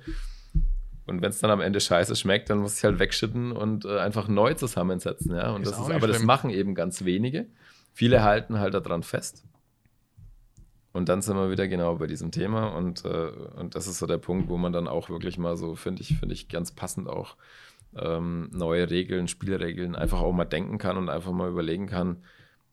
[1.08, 4.00] Und wenn es dann am Ende scheiße schmeckt, dann muss ich halt wegschütten und äh,
[4.00, 5.36] einfach neu zusammensetzen.
[5.36, 5.52] Ja?
[5.52, 6.12] Und ist das ist, aber schlimm.
[6.14, 7.48] das machen eben ganz wenige.
[7.94, 9.44] Viele halten halt daran fest.
[10.94, 12.70] Und dann sind wir wieder genau bei diesem Thema.
[12.70, 15.76] Und, äh, und das ist so der Punkt, wo man dann auch wirklich mal so,
[15.76, 17.36] finde ich, finde ich ganz passend auch
[17.98, 22.18] ähm, neue Regeln, Spielregeln einfach auch mal denken kann und einfach mal überlegen kann,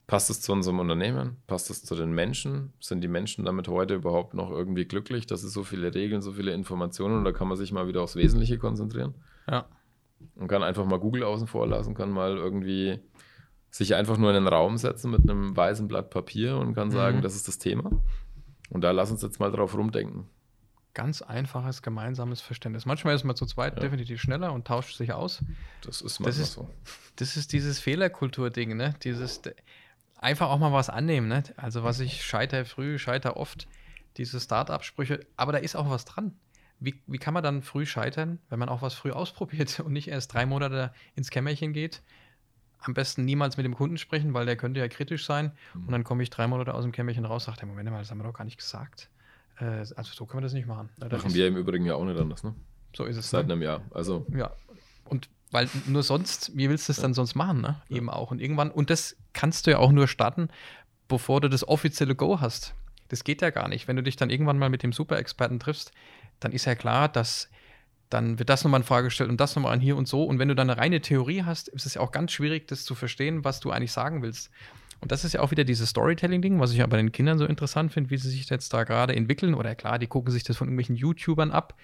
[0.07, 1.37] passt es zu unserem Unternehmen?
[1.47, 2.73] Passt es zu den Menschen?
[2.81, 5.27] Sind die Menschen damit heute überhaupt noch irgendwie glücklich?
[5.27, 8.03] dass es so viele Regeln, so viele Informationen und da kann man sich mal wieder
[8.03, 9.15] aufs Wesentliche konzentrieren.
[9.49, 9.67] Ja.
[10.37, 13.01] Und kann einfach mal Google außen vor lassen, kann mal irgendwie
[13.71, 17.19] sich einfach nur in den Raum setzen mit einem weißen Blatt Papier und kann sagen,
[17.19, 17.23] mhm.
[17.23, 17.91] das ist das Thema.
[18.69, 20.27] Und da lass uns jetzt mal drauf rumdenken
[20.95, 22.87] ganz einfaches gemeinsames Verständnis.
[22.87, 23.81] Manchmal ist man zu zweit ja.
[23.81, 25.43] definitiv schneller und tauscht sich aus.
[25.83, 26.71] Das ist manchmal das ist, so.
[27.17, 28.95] Das ist dieses Fehlerkultur-Ding, ne?
[29.03, 29.41] Dieses
[30.19, 31.43] einfach auch mal was annehmen, ne?
[31.57, 33.67] Also was ich scheiter früh, scheiter oft,
[34.17, 36.35] diese Start-up-Sprüche, aber da ist auch was dran.
[36.81, 40.09] Wie, wie kann man dann früh scheitern, wenn man auch was früh ausprobiert und nicht
[40.09, 42.03] erst drei Monate ins Kämmerchen geht?
[42.81, 45.53] Am besten niemals mit dem Kunden sprechen, weil der könnte ja kritisch sein.
[45.75, 45.87] Mhm.
[45.87, 48.11] Und dann komme ich drei Monate aus dem Kämmerchen raus, und sage, Moment mal, das
[48.11, 49.09] haben wir doch gar nicht gesagt.
[49.59, 50.89] Äh, also so können wir das nicht machen.
[50.99, 52.55] Das machen wir im Übrigen ja auch nicht anders, ne?
[52.95, 53.31] So ist es.
[53.31, 53.55] Seit ne?
[53.55, 53.83] einem Jahr.
[53.93, 54.27] Also.
[54.35, 54.51] Ja.
[55.05, 57.03] Und weil nur sonst, wie willst du das ja.
[57.03, 57.81] dann sonst machen, ne?
[57.89, 57.97] Ja.
[57.97, 58.31] Eben auch.
[58.31, 60.49] Und irgendwann, und das kannst du ja auch nur starten,
[61.09, 62.75] bevor du das offizielle Go hast.
[63.09, 63.89] Das geht ja gar nicht.
[63.89, 65.93] Wenn du dich dann irgendwann mal mit dem Super-Experten triffst,
[66.41, 67.51] dann ist ja klar, dass
[68.13, 70.25] dann wird das nochmal in Frage gestellt und das nochmal an hier und so.
[70.25, 72.85] Und wenn du dann eine reine Theorie hast, ist es ja auch ganz schwierig, das
[72.85, 74.51] zu verstehen, was du eigentlich sagen willst.
[75.03, 77.45] Und das ist ja auch wieder dieses Storytelling-Ding, was ich ja bei den Kindern so
[77.45, 79.55] interessant finde, wie sie sich jetzt da gerade entwickeln.
[79.55, 81.75] Oder klar, die gucken sich das von irgendwelchen YouTubern ab,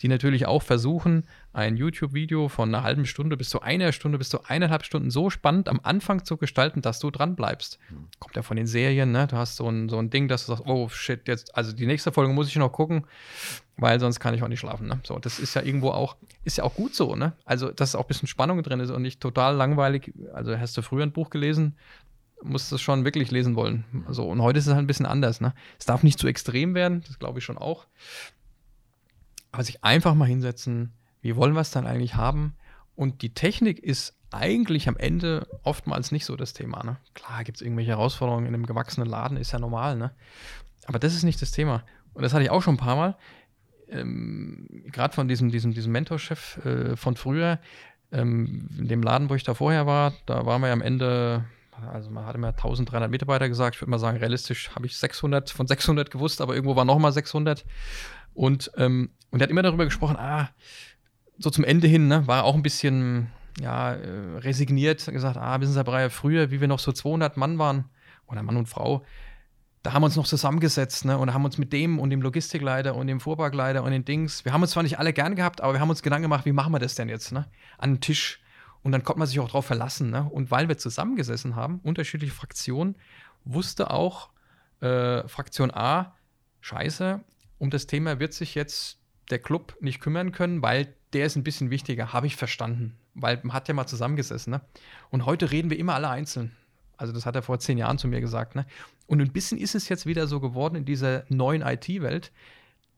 [0.00, 4.28] die natürlich auch versuchen, ein YouTube-Video von einer halben Stunde bis zu einer Stunde bis
[4.28, 7.80] zu eineinhalb Stunden so spannend am Anfang zu gestalten, dass du dran bleibst.
[7.90, 8.06] Mhm.
[8.20, 9.26] Kommt ja von den Serien, ne?
[9.26, 11.86] Du hast so ein, so ein Ding, dass du sagst, oh shit, jetzt, also die
[11.86, 13.06] nächste Folge muss ich noch gucken,
[13.76, 14.86] weil sonst kann ich auch nicht schlafen.
[14.86, 15.00] Ne?
[15.02, 17.32] So, das ist ja irgendwo auch, ist ja auch gut so, ne?
[17.44, 20.12] Also, dass auch ein bisschen Spannung drin ist und nicht total langweilig.
[20.32, 21.76] Also, hast du früher ein Buch gelesen,
[22.42, 23.84] musst es schon wirklich lesen wollen.
[24.06, 25.40] Also, und heute ist es halt ein bisschen anders.
[25.40, 25.54] Ne?
[25.78, 27.86] Es darf nicht zu extrem werden, das glaube ich schon auch.
[29.52, 32.54] Aber sich einfach mal hinsetzen, wie wollen wir es dann eigentlich haben?
[32.94, 36.84] Und die Technik ist eigentlich am Ende oftmals nicht so das Thema.
[36.84, 36.96] Ne?
[37.14, 39.96] Klar gibt es irgendwelche Herausforderungen in einem gewachsenen Laden, ist ja normal.
[39.96, 40.12] Ne?
[40.86, 41.84] Aber das ist nicht das Thema.
[42.14, 43.16] Und das hatte ich auch schon ein paar Mal.
[43.88, 47.58] Ähm, Gerade von diesem, diesem, diesem Mentorchef äh, von früher,
[48.12, 51.44] ähm, in dem Laden, wo ich da vorher war, da waren wir ja am Ende
[51.86, 53.76] also man hatte mir 1300 Mitarbeiter gesagt.
[53.76, 56.98] Ich würde mal sagen, realistisch habe ich 600 von 600 gewusst, aber irgendwo war noch
[56.98, 57.64] mal 600.
[58.34, 60.50] Und, ähm, und er hat immer darüber gesprochen, ah,
[61.38, 65.72] so zum Ende hin, ne, war auch ein bisschen ja, äh, resigniert, gesagt, ah, wissen
[65.72, 67.86] Sie, Herr Breyer, früher, wie wir noch so 200 Mann waren,
[68.26, 69.04] oder Mann und Frau,
[69.82, 72.94] da haben wir uns noch zusammengesetzt, ne, und haben uns mit dem und dem Logistikleiter
[72.94, 75.72] und dem Fuhrparkleiter und den Dings, wir haben uns zwar nicht alle gern gehabt, aber
[75.72, 77.46] wir haben uns Gedanken gemacht, wie machen wir das denn jetzt, ne,
[77.78, 78.40] an den Tisch
[78.82, 80.10] und dann konnte man sich auch darauf verlassen.
[80.10, 80.24] Ne?
[80.24, 82.96] Und weil wir zusammengesessen haben, unterschiedliche Fraktionen,
[83.44, 84.30] wusste auch
[84.80, 86.14] äh, Fraktion A,
[86.60, 87.20] scheiße,
[87.58, 88.98] um das Thema wird sich jetzt
[89.30, 92.96] der Club nicht kümmern können, weil der ist ein bisschen wichtiger, habe ich verstanden.
[93.14, 94.52] Weil man hat ja mal zusammengesessen.
[94.52, 94.60] Ne?
[95.10, 96.56] Und heute reden wir immer alle einzeln.
[96.96, 98.54] Also das hat er vor zehn Jahren zu mir gesagt.
[98.54, 98.66] Ne?
[99.06, 102.32] Und ein bisschen ist es jetzt wieder so geworden in dieser neuen IT-Welt,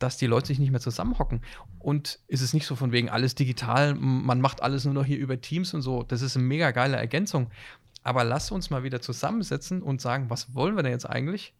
[0.01, 1.42] dass die Leute sich nicht mehr zusammenhocken.
[1.78, 5.18] Und ist es nicht so von wegen alles digital, man macht alles nur noch hier
[5.18, 6.03] über Teams und so.
[6.03, 7.51] Das ist eine mega geile Ergänzung.
[8.03, 11.55] Aber lass uns mal wieder zusammensetzen und sagen, was wollen wir denn jetzt eigentlich?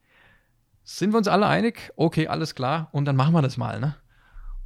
[0.83, 1.93] Sind wir uns alle einig?
[1.97, 2.89] Okay, alles klar.
[2.93, 3.97] Und dann machen wir das mal, ne?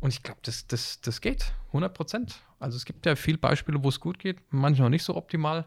[0.00, 1.52] Und ich glaube, das, das, das geht.
[1.68, 2.36] 100 Prozent.
[2.60, 5.66] Also es gibt ja viele Beispiele, wo es gut geht, manchmal nicht so optimal.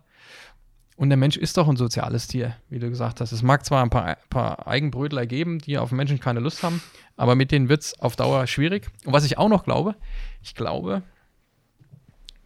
[0.98, 3.32] Und der Mensch ist doch ein soziales Tier, wie du gesagt hast.
[3.32, 6.82] Es mag zwar ein paar, paar Eigenbrötler geben, die auf Menschen keine Lust haben,
[7.16, 8.90] aber mit denen wird es auf Dauer schwierig.
[9.06, 9.96] Und was ich auch noch glaube,
[10.42, 11.04] ich glaube,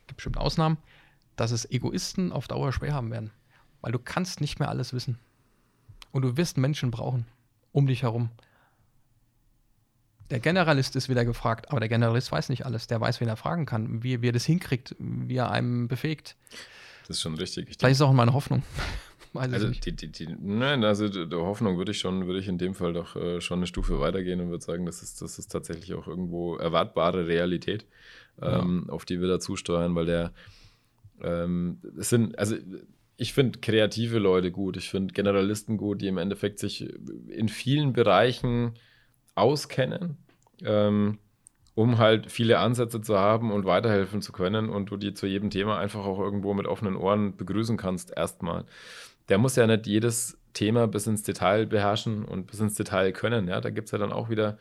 [0.05, 0.77] gibt bestimmt Ausnahmen,
[1.37, 3.31] dass es Egoisten auf Dauer schwer haben werden.
[3.79, 5.17] Weil du kannst nicht mehr alles wissen.
[6.11, 7.25] Und du wirst Menschen brauchen
[7.71, 8.29] um dich herum.
[10.29, 12.87] Der Generalist ist wieder gefragt, aber der Generalist weiß nicht alles.
[12.87, 16.35] Der weiß, wen er fragen kann, wie, wie er das hinkriegt, wie er einem befähigt.
[17.07, 17.69] Das ist schon richtig.
[17.69, 18.63] Ich Vielleicht ist auch meine Hoffnung.
[19.33, 22.73] also, die, die, die, nein, also der Hoffnung würde ich schon, würde ich in dem
[22.73, 25.93] Fall doch äh, schon eine Stufe weitergehen und würde sagen, das ist, das ist tatsächlich
[25.93, 27.85] auch irgendwo erwartbare Realität,
[28.41, 28.93] ähm, ja.
[28.93, 30.33] auf die wir da zusteuern, weil der,
[31.21, 32.55] ähm, es sind, also
[33.15, 36.89] ich finde kreative Leute gut, ich finde Generalisten gut, die im Endeffekt sich
[37.29, 38.73] in vielen Bereichen
[39.35, 40.17] auskennen.
[40.63, 41.19] Ähm,
[41.81, 45.49] um halt viele Ansätze zu haben und weiterhelfen zu können und du die zu jedem
[45.49, 48.65] Thema einfach auch irgendwo mit offenen Ohren begrüßen kannst, erstmal.
[49.29, 53.47] Der muss ja nicht jedes Thema bis ins Detail beherrschen und bis ins Detail können.
[53.47, 54.59] Ja, da gibt es ja dann auch wieder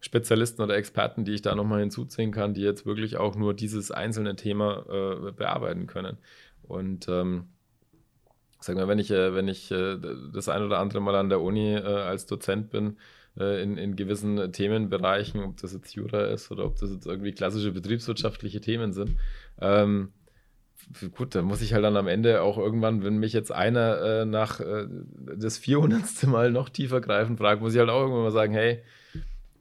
[0.00, 3.90] Spezialisten oder Experten, die ich da nochmal hinzuziehen kann, die jetzt wirklich auch nur dieses
[3.90, 6.18] einzelne Thema äh, bearbeiten können.
[6.62, 7.48] Und ähm,
[8.60, 9.96] sag mal, wenn ich, äh, wenn ich äh,
[10.32, 12.96] das ein oder andere Mal an der Uni äh, als Dozent bin,
[13.38, 17.32] äh, in, in gewissen Themenbereichen, ob das jetzt Jura ist oder ob das jetzt irgendwie
[17.32, 19.16] klassische betriebswirtschaftliche Themen sind,
[19.60, 20.12] ähm,
[21.12, 24.24] gut, da muss ich halt dann am Ende auch irgendwann, wenn mich jetzt einer äh,
[24.24, 24.86] nach äh,
[25.36, 26.26] das 400.
[26.26, 28.82] Mal noch tiefer greifen fragt, muss ich halt auch irgendwann mal sagen, hey,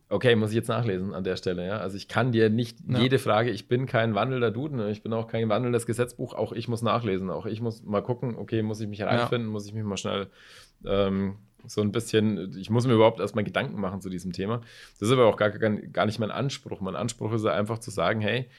[0.09, 1.65] okay, muss ich jetzt nachlesen an der Stelle.
[1.65, 1.78] Ja?
[1.78, 2.99] Also ich kann dir nicht ja.
[2.99, 6.67] jede Frage, ich bin kein wandelnder Duden, ich bin auch kein wandelndes Gesetzbuch, auch ich
[6.67, 9.51] muss nachlesen, auch ich muss mal gucken, okay, muss ich mich reinfinden, ja.
[9.51, 10.28] muss ich mich mal schnell
[10.86, 14.61] ähm, so ein bisschen, ich muss mir überhaupt erstmal Gedanken machen zu diesem Thema.
[14.99, 16.81] Das ist aber auch gar, gar, nicht mein Anspruch.
[16.81, 18.49] Mein Anspruch ist einfach zu sagen, hey,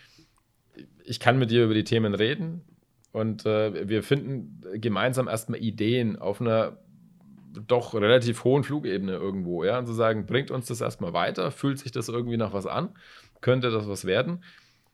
[1.05, 2.62] ich kann mit dir über die Themen reden
[3.12, 6.78] und äh, wir finden gemeinsam erstmal Ideen auf einer
[7.66, 11.78] doch relativ hohen Flugebene irgendwo, ja, und zu sagen, bringt uns das erstmal weiter, fühlt
[11.78, 12.90] sich das irgendwie nach was an,
[13.40, 14.44] könnte das was werden?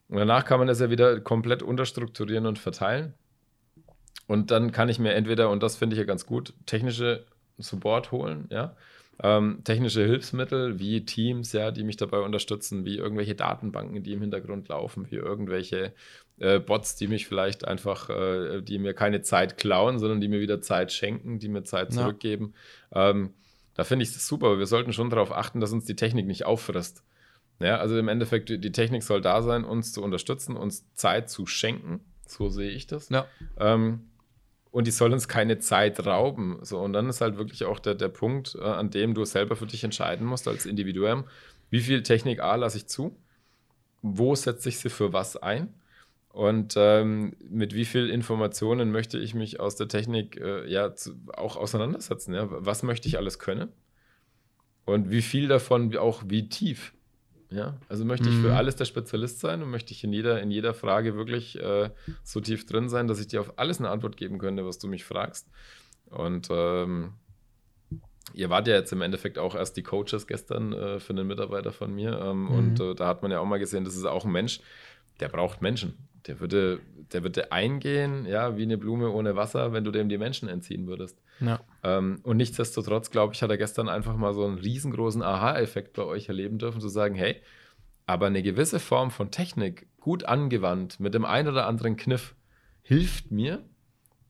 [0.08, 3.14] Und danach kann man das ja wieder komplett unterstrukturieren und verteilen.
[4.26, 7.26] Und dann kann ich mir entweder, und das finde ich ja ganz gut, technische
[7.58, 8.76] Support holen, ja,
[9.22, 14.20] ähm, technische Hilfsmittel wie Teams, ja, die mich dabei unterstützen, wie irgendwelche Datenbanken, die im
[14.20, 15.92] Hintergrund laufen, wie irgendwelche
[16.38, 20.40] äh, Bots, die mich vielleicht einfach, äh, die mir keine Zeit klauen, sondern die mir
[20.40, 22.54] wieder Zeit schenken, die mir Zeit zurückgeben.
[22.92, 23.10] Ja.
[23.10, 23.34] Ähm,
[23.74, 26.26] da finde ich es super, aber wir sollten schon darauf achten, dass uns die Technik
[26.26, 27.04] nicht auffrisst.
[27.60, 31.46] Ja, also im Endeffekt, die Technik soll da sein, uns zu unterstützen, uns Zeit zu
[31.46, 32.00] schenken.
[32.26, 33.10] So sehe ich das.
[33.10, 33.26] Ja.
[33.58, 34.10] Ähm,
[34.74, 36.58] und die soll uns keine Zeit rauben.
[36.62, 39.54] So, und dann ist halt wirklich auch der, der Punkt, äh, an dem du selber
[39.54, 41.26] für dich entscheiden musst als Individuum,
[41.70, 43.16] wie viel Technik A lasse ich zu,
[44.02, 45.72] wo setze ich sie für was ein
[46.30, 51.20] und ähm, mit wie viel Informationen möchte ich mich aus der Technik äh, ja zu,
[51.34, 52.34] auch auseinandersetzen.
[52.34, 52.48] Ja?
[52.50, 53.68] Was möchte ich alles können?
[54.86, 56.94] Und wie viel davon auch wie tief?
[57.54, 58.56] Ja, also möchte ich für mhm.
[58.56, 61.90] alles der Spezialist sein und möchte ich in jeder, in jeder Frage wirklich äh,
[62.24, 64.88] so tief drin sein, dass ich dir auf alles eine Antwort geben könnte, was du
[64.88, 65.48] mich fragst.
[66.06, 67.12] Und ähm,
[68.32, 71.70] ihr wart ja jetzt im Endeffekt auch erst die Coaches gestern äh, für einen Mitarbeiter
[71.70, 72.18] von mir.
[72.18, 72.50] Ähm, mhm.
[72.50, 74.60] Und äh, da hat man ja auch mal gesehen, das ist auch ein Mensch,
[75.20, 76.08] der braucht Menschen.
[76.26, 76.80] Der würde,
[77.12, 80.88] der würde eingehen, ja, wie eine Blume ohne Wasser, wenn du dem die Menschen entziehen
[80.88, 81.22] würdest.
[81.40, 81.60] Ja.
[81.82, 86.04] Ähm, und nichtsdestotrotz, glaube ich, hat er gestern einfach mal so einen riesengroßen Aha-Effekt bei
[86.04, 87.40] euch erleben dürfen, zu sagen, hey,
[88.06, 92.34] aber eine gewisse Form von Technik, gut angewandt, mit dem einen oder anderen Kniff,
[92.82, 93.64] hilft mir,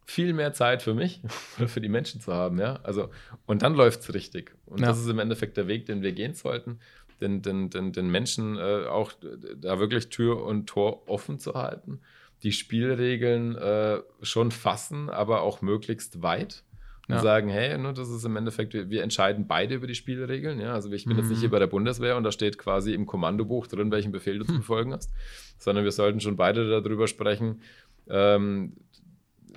[0.07, 1.23] viel mehr Zeit für mich
[1.57, 2.81] oder für die Menschen zu haben, ja.
[2.83, 3.11] Also,
[3.47, 4.55] und dann läuft es richtig.
[4.67, 4.87] Und ja.
[4.87, 6.79] das ist im Endeffekt der Weg, den wir gehen sollten
[7.21, 9.13] den, den, den, den Menschen äh, auch
[9.57, 12.01] da wirklich Tür und Tor offen zu halten,
[12.43, 16.63] die Spielregeln äh, schon fassen, aber auch möglichst weit.
[17.09, 17.21] Und ja.
[17.21, 20.59] sagen, hey, ne, das ist im Endeffekt, wir, wir, entscheiden beide über die Spielregeln.
[20.59, 20.73] Ja?
[20.73, 21.21] Also ich bin mhm.
[21.21, 24.39] jetzt nicht hier bei der Bundeswehr und da steht quasi im Kommandobuch drin, welchen Befehl
[24.39, 24.59] du zu hm.
[24.59, 25.13] befolgen hast,
[25.59, 27.61] sondern wir sollten schon beide darüber sprechen,
[28.09, 28.73] ähm,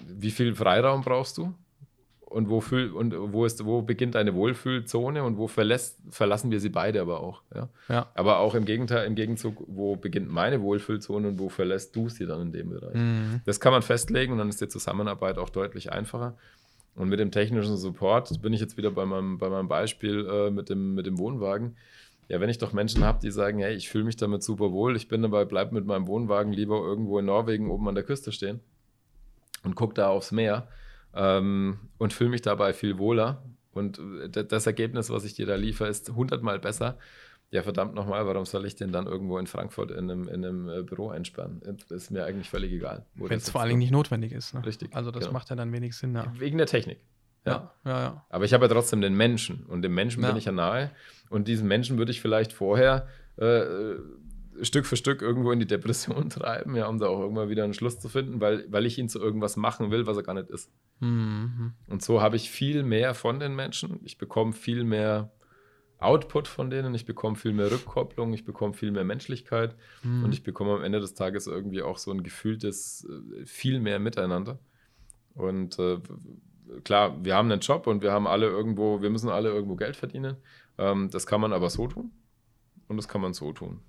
[0.06, 1.54] wie viel Freiraum brauchst du?
[2.30, 6.60] und wo, fühl, und wo, ist, wo beginnt deine Wohlfühlzone und wo verlässt, verlassen wir
[6.60, 7.42] sie beide aber auch.
[7.56, 7.70] Ja?
[7.88, 8.08] ja?
[8.16, 12.26] Aber auch im Gegenteil, im Gegenzug, wo beginnt meine Wohlfühlzone und wo verlässt du sie
[12.26, 12.96] dann in dem Bereich.
[12.96, 13.42] Mhm.
[13.46, 16.38] Das kann man festlegen und dann ist die Zusammenarbeit auch deutlich einfacher.
[16.98, 20.50] Und mit dem technischen Support bin ich jetzt wieder bei meinem, bei meinem Beispiel äh,
[20.50, 21.78] mit, dem, mit dem Wohnwagen.
[22.28, 24.96] Ja, wenn ich doch Menschen habe, die sagen, hey, ich fühle mich damit super wohl,
[24.96, 28.32] ich bin dabei, bleib mit meinem Wohnwagen lieber irgendwo in Norwegen oben an der Küste
[28.32, 28.60] stehen
[29.64, 30.68] und gucke da aufs Meer
[31.14, 33.44] ähm, und fühle mich dabei viel wohler.
[33.74, 34.02] Und
[34.34, 36.98] äh, das Ergebnis, was ich dir da liefere, ist hundertmal besser.
[37.50, 40.70] Ja, verdammt nochmal, warum soll ich den dann irgendwo in Frankfurt in einem, in einem
[40.70, 41.62] äh, Büro einsperren?
[41.90, 43.06] Ist mir eigentlich völlig egal.
[43.16, 44.54] Wenn es vor allen Dingen nicht notwendig ist.
[44.54, 44.66] Ne?
[44.66, 44.94] Richtig.
[44.94, 45.34] Also das genau.
[45.34, 46.14] macht ja dann wenig Sinn.
[46.14, 46.32] Ja.
[46.38, 47.00] Wegen der Technik.
[47.46, 47.72] Ja.
[47.86, 48.26] Ja, ja, ja.
[48.30, 50.92] Aber ich habe ja trotzdem den Menschen und dem Menschen bin ich ja nahe.
[51.30, 53.96] Und diesen Menschen würde ich vielleicht vorher äh,
[54.62, 57.74] Stück für Stück irgendwo in die Depression treiben, ja, um da auch irgendwann wieder einen
[57.74, 60.50] Schluss zu finden, weil, weil ich ihn zu irgendwas machen will, was er gar nicht
[60.50, 60.72] ist.
[61.00, 61.74] Mhm.
[61.88, 64.00] Und so habe ich viel mehr von den Menschen.
[64.04, 65.32] Ich bekomme viel mehr
[66.00, 70.26] Output von denen, ich bekomme viel mehr Rückkopplung, ich bekomme viel mehr Menschlichkeit mhm.
[70.26, 74.00] und ich bekomme am Ende des Tages irgendwie auch so ein gefühltes äh, viel mehr
[74.00, 74.60] Miteinander.
[75.34, 76.00] Und äh,
[76.84, 79.96] klar, wir haben einen Job und wir haben alle irgendwo, wir müssen alle irgendwo Geld
[79.96, 80.38] verdienen.
[80.78, 82.12] Ähm, das kann man aber so tun
[82.88, 83.82] und das kann man so tun.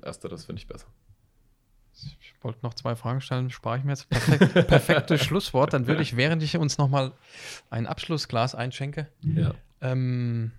[0.00, 0.86] Ersteres finde ich besser.
[2.20, 4.08] Ich wollte noch zwei Fragen stellen, spare ich mir jetzt.
[4.08, 5.72] Perfekt, perfektes Schlusswort.
[5.72, 7.12] Dann würde ich, während ich uns nochmal
[7.70, 9.54] ein Abschlussglas einschenke, ja.
[9.80, 10.52] Ähm,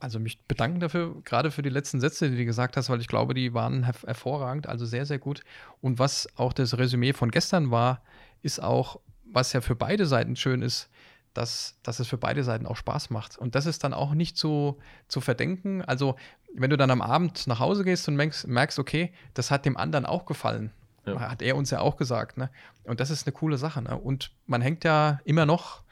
[0.00, 3.08] also mich bedanken dafür, gerade für die letzten Sätze, die du gesagt hast, weil ich
[3.08, 5.42] glaube, die waren her hervorragend, also sehr, sehr gut.
[5.80, 8.02] Und was auch das Resümee von gestern war,
[8.42, 10.90] ist auch, was ja für beide Seiten schön ist,
[11.32, 13.38] dass, dass es für beide Seiten auch Spaß macht.
[13.38, 14.78] Und das ist dann auch nicht so
[15.08, 15.82] zu verdenken.
[15.82, 16.16] Also,
[16.54, 19.76] wenn du dann am Abend nach Hause gehst und merkst, merkst okay, das hat dem
[19.76, 20.70] anderen auch gefallen.
[21.06, 21.18] Ja.
[21.18, 22.36] Hat er uns ja auch gesagt.
[22.36, 22.50] Ne?
[22.84, 23.82] Und das ist eine coole Sache.
[23.82, 23.98] Ne?
[23.98, 25.82] Und man hängt ja immer noch,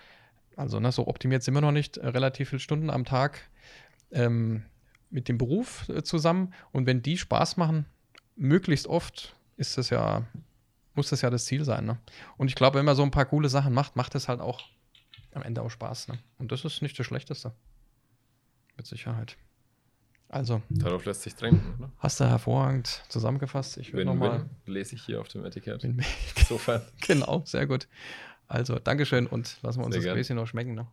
[0.56, 3.40] also ne, so optimiert sind wir noch nicht, äh, relativ viele Stunden am Tag
[4.10, 4.64] ähm,
[5.10, 6.52] mit dem Beruf äh, zusammen.
[6.72, 7.86] Und wenn die Spaß machen,
[8.36, 10.26] möglichst oft, ist das ja,
[10.94, 11.84] muss das ja das Ziel sein.
[11.84, 11.98] Ne?
[12.36, 14.60] Und ich glaube, wenn man so ein paar coole Sachen macht, macht es halt auch
[15.32, 16.08] am Ende auch Spaß.
[16.08, 16.18] Ne?
[16.38, 17.52] Und das ist nicht das Schlechteste.
[18.76, 19.36] Mit Sicherheit.
[20.28, 20.62] Also.
[20.70, 21.92] Darauf lässt sich trinken, oder?
[21.98, 23.76] Hast du hervorragend zusammengefasst.
[23.76, 24.48] Ich würde nochmal.
[24.64, 25.84] Lese ich hier auf dem Etikett.
[25.84, 26.80] Insofern.
[27.06, 27.86] genau, sehr gut.
[28.52, 30.14] Also, Dankeschön und lassen wir uns sehr das gern.
[30.16, 30.74] Gläschen noch schmecken.
[30.74, 30.86] Ne?